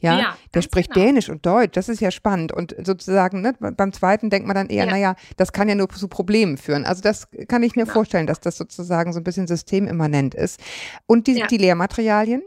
[0.00, 1.06] Ja, Ja, der spricht genau.
[1.06, 2.52] Dänisch und Deutsch, das ist ja spannend.
[2.52, 4.90] Und sozusagen, ne, beim zweiten denkt man dann eher, Ja.
[4.90, 6.84] naja, das kann ja nur zu Problemen führen.
[6.84, 7.94] Also das kann ich mir Genau.
[7.94, 10.60] vorstellen, dass das sozusagen so ein bisschen systemimmanent ist.
[11.06, 11.46] Und die, Ja.
[11.46, 12.42] die Lehrmaterialien?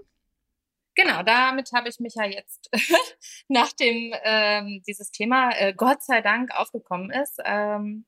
[0.95, 2.70] Genau, damit habe ich mich ja jetzt,
[3.48, 8.06] nachdem ähm, dieses Thema äh, Gott sei Dank aufgekommen ist, ähm,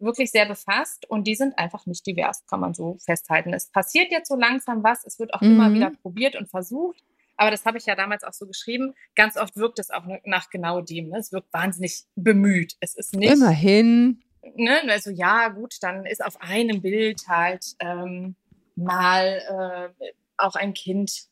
[0.00, 1.08] wirklich sehr befasst.
[1.08, 3.52] Und die sind einfach nicht divers, kann man so festhalten.
[3.52, 5.04] Es passiert jetzt so langsam was.
[5.04, 5.74] Es wird auch immer Mhm.
[5.74, 7.02] wieder probiert und versucht.
[7.36, 8.94] Aber das habe ich ja damals auch so geschrieben.
[9.14, 11.08] Ganz oft wirkt es auch nach genau dem.
[11.08, 11.18] Ne?
[11.18, 12.76] Es wirkt wahnsinnig bemüht.
[12.80, 14.22] Es ist nicht Immerhin.
[14.56, 18.36] ne, also ja, gut, dann ist auf einem Bild halt ähm,
[18.76, 21.28] mal äh, auch ein Kind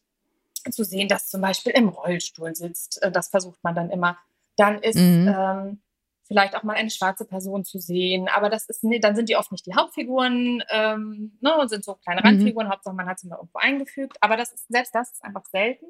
[0.70, 3.02] zu sehen, das zum Beispiel im Rollstuhl sitzt.
[3.02, 4.18] Äh, das versucht man dann immer.
[4.56, 5.28] Dann ist Mhm.
[5.34, 5.80] ähm,
[6.28, 9.50] vielleicht auch mal eine schwarze Person zu sehen, aber das ist dann sind die oft
[9.50, 12.26] nicht die Hauptfiguren, ähm, ne, und sind so kleine Mhm.
[12.26, 12.68] Randfiguren.
[12.70, 14.18] Hauptsache man hat sie mal irgendwo eingefügt.
[14.20, 15.86] Aber das ist selbst das ist einfach selten.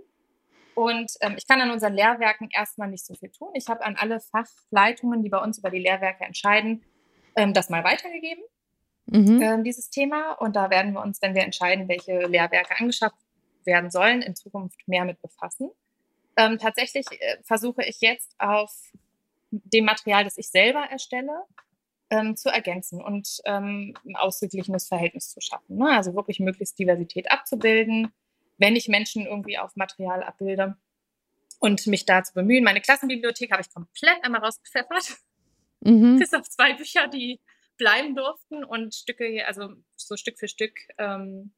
[0.74, 3.50] Und ähm, ich kann an unseren Lehrwerken erstmal nicht so viel tun.
[3.54, 6.84] Ich habe an alle Fachleitungen, die bei uns über die Lehrwerke entscheiden,
[7.34, 8.44] ähm, das mal weitergegeben,
[9.06, 9.42] Mhm.
[9.42, 10.32] ähm, dieses Thema.
[10.34, 13.16] Und da werden wir uns, wenn wir entscheiden, welche Lehrwerke angeschafft
[13.64, 15.70] werden sollen, in Zukunft mehr mit befassen.
[16.36, 18.70] Ähm, tatsächlich äh, versuche ich jetzt auf
[19.50, 21.44] dem Material, das ich selber erstelle,
[22.10, 25.76] ähm, zu ergänzen und ähm, ein ausgeglichenes Verhältnis zu schaffen.
[25.76, 25.90] Ne?
[25.90, 28.12] Also wirklich möglichst Diversität abzubilden,
[28.56, 30.76] wenn ich Menschen irgendwie auf Material abbilde
[31.60, 32.64] und mich da zu bemühen.
[32.64, 35.18] Meine Klassenbibliothek habe ich komplett einmal rausgepfeffert
[35.80, 36.18] Mhm.
[36.18, 37.40] bis auf zwei Bücher, die
[37.76, 41.52] bleiben durften und Stücke, also so Stück für Stück ähm,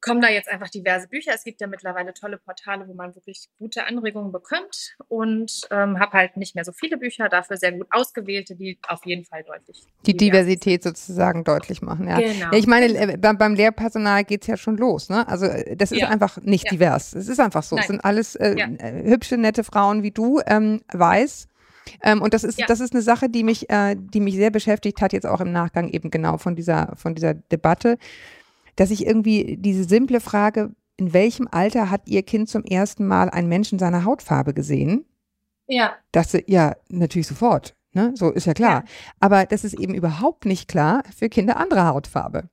[0.00, 1.32] kommen da jetzt einfach diverse Bücher.
[1.34, 6.12] Es gibt ja mittlerweile tolle Portale, wo man wirklich gute Anregungen bekommt und ähm, habe
[6.12, 9.84] halt nicht mehr so viele Bücher, dafür sehr gut ausgewählte, die auf jeden Fall deutlich.
[10.06, 12.18] Die Diversität sozusagen deutlich machen, ja.
[12.18, 12.46] Genau.
[12.52, 15.26] ja ich meine, äh, beim, beim Lehrpersonal geht es ja schon los, ne?
[15.28, 16.08] Also äh, das ist ja.
[16.08, 16.70] einfach nicht ja.
[16.72, 17.14] divers.
[17.14, 17.76] Es ist einfach so.
[17.76, 17.82] Nein.
[17.82, 18.66] Es sind alles äh, ja.
[18.78, 21.48] Äh, hübsche, nette Frauen wie du, ähm, weiß.
[22.02, 25.00] Ähm, und das ist, das ist eine Sache, die mich, äh, die mich sehr beschäftigt
[25.00, 27.98] hat, jetzt auch im Nachgang eben genau von dieser, von dieser Debatte
[28.80, 33.28] dass ich irgendwie diese simple Frage, in welchem Alter hat Ihr Kind zum ersten Mal
[33.28, 35.04] einen Menschen seiner Hautfarbe gesehen?
[35.66, 35.92] Ja.
[36.12, 37.76] Dachte, ja, natürlich sofort.
[37.92, 38.12] Ne?
[38.14, 38.70] So ist ja klar.
[38.70, 38.84] Ja.
[39.20, 42.48] Aber das ist eben überhaupt nicht klar für Kinder anderer Hautfarbe.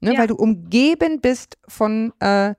[0.00, 0.12] Ne?
[0.12, 0.18] Ja.
[0.18, 2.52] Weil du umgeben bist von äh,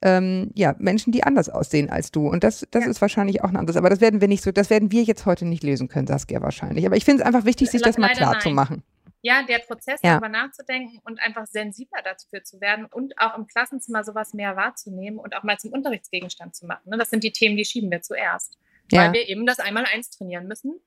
[0.00, 2.28] ähm, ja, Menschen, die anders aussehen als du.
[2.28, 2.90] Und das, das ja.
[2.90, 3.76] ist wahrscheinlich auch ein anderes.
[3.76, 6.40] Aber das werden wir nicht so, das werden wir jetzt heute nicht lösen können, Saskia
[6.42, 6.86] wahrscheinlich.
[6.86, 8.40] Aber ich finde es einfach wichtig, sich das mal klar nein.
[8.40, 8.84] zu machen
[9.22, 10.10] ja, der Prozess ja.
[10.10, 15.18] darüber nachzudenken und einfach sensibler dafür zu werden und auch im Klassenzimmer sowas mehr wahrzunehmen
[15.18, 16.90] und auch mal zum Unterrichtsgegenstand zu machen.
[16.90, 16.98] Ne?
[16.98, 18.58] Das sind die Themen, die schieben wir zuerst,
[18.90, 19.02] ja.
[19.02, 20.80] weil wir eben das einmal eins trainieren müssen.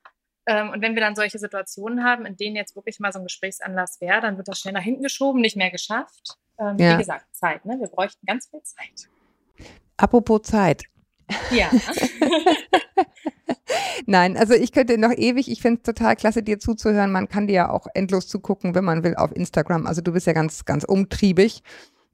[0.47, 3.25] Ähm, und wenn wir dann solche Situationen haben, in denen jetzt wirklich mal so ein
[3.25, 6.37] Gesprächsanlass wäre, dann wird das schnell nach hinten geschoben, nicht mehr geschafft.
[6.59, 6.93] Ähm, ja.
[6.93, 7.65] Wie gesagt, Zeit.
[7.65, 7.79] Ne?
[7.79, 9.09] Wir bräuchten ganz viel Zeit.
[9.97, 10.83] Apropos Zeit.
[11.51, 11.71] Ja.
[14.05, 17.11] Nein, also ich könnte noch ewig, ich finde es total klasse, dir zuzuhören.
[17.11, 19.85] Man kann dir ja auch endlos zugucken, wenn man will, auf Instagram.
[19.85, 21.63] Also du bist ja ganz, ganz umtriebig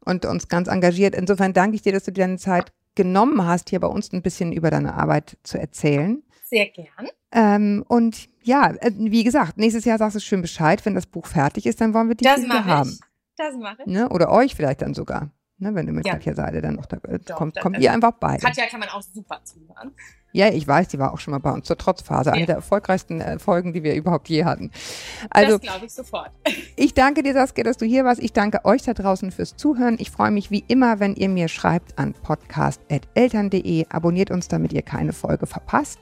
[0.06, 1.16] und uns ganz engagiert.
[1.16, 4.22] Insofern danke ich dir, dass du dir deine Zeit genommen hast, hier bei uns ein
[4.22, 6.24] bisschen über deine Arbeit zu erzählen.
[6.44, 7.08] Sehr gern.
[7.32, 11.26] Ähm, und ja, äh, wie gesagt, nächstes Jahr sagst du schön Bescheid, wenn das Buch
[11.26, 12.98] fertig ist, dann wollen wir die das haben.
[13.38, 13.88] Das mache ich.
[13.88, 14.10] Ne?
[14.10, 15.32] Oder euch vielleicht dann sogar.
[15.58, 16.14] Ne, wenn du mit ja.
[16.14, 18.38] Katja Seide dann noch da äh, Doch, kommt, kommt ihr einfach bei.
[18.38, 19.94] Katja kann man auch super zuhören.
[20.34, 22.36] Ja, ich weiß, die war auch schon mal bei uns zur Trotzphase, ja.
[22.36, 24.72] eine der erfolgreichsten äh, Folgen, die wir überhaupt je hatten.
[25.30, 26.32] Also, das glaube ich sofort.
[26.78, 28.22] Ich danke dir, Saskia, dass du hier warst.
[28.22, 29.98] Ich danke euch da draußen fürs Zuhören.
[30.00, 33.86] Ich freue mich wie immer, wenn ihr mir schreibt an podcast.eltern.de.
[33.90, 36.00] Abonniert uns, damit ihr keine Folge verpasst.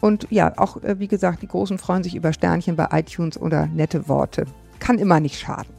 [0.00, 3.66] Und ja, auch äh, wie gesagt, die Großen freuen sich über Sternchen bei iTunes oder
[3.66, 4.46] nette Worte.
[4.78, 5.72] Kann immer nicht schaden.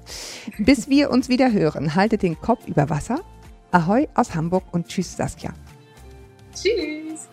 [0.58, 3.22] Bis wir uns wieder hören, haltet den Kopf über Wasser.
[3.72, 5.54] Ahoi aus Hamburg und tschüss, Saskia.
[6.54, 7.28] Tschüss.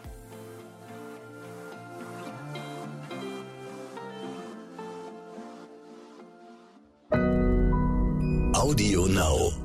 [8.64, 9.63] Audio Now.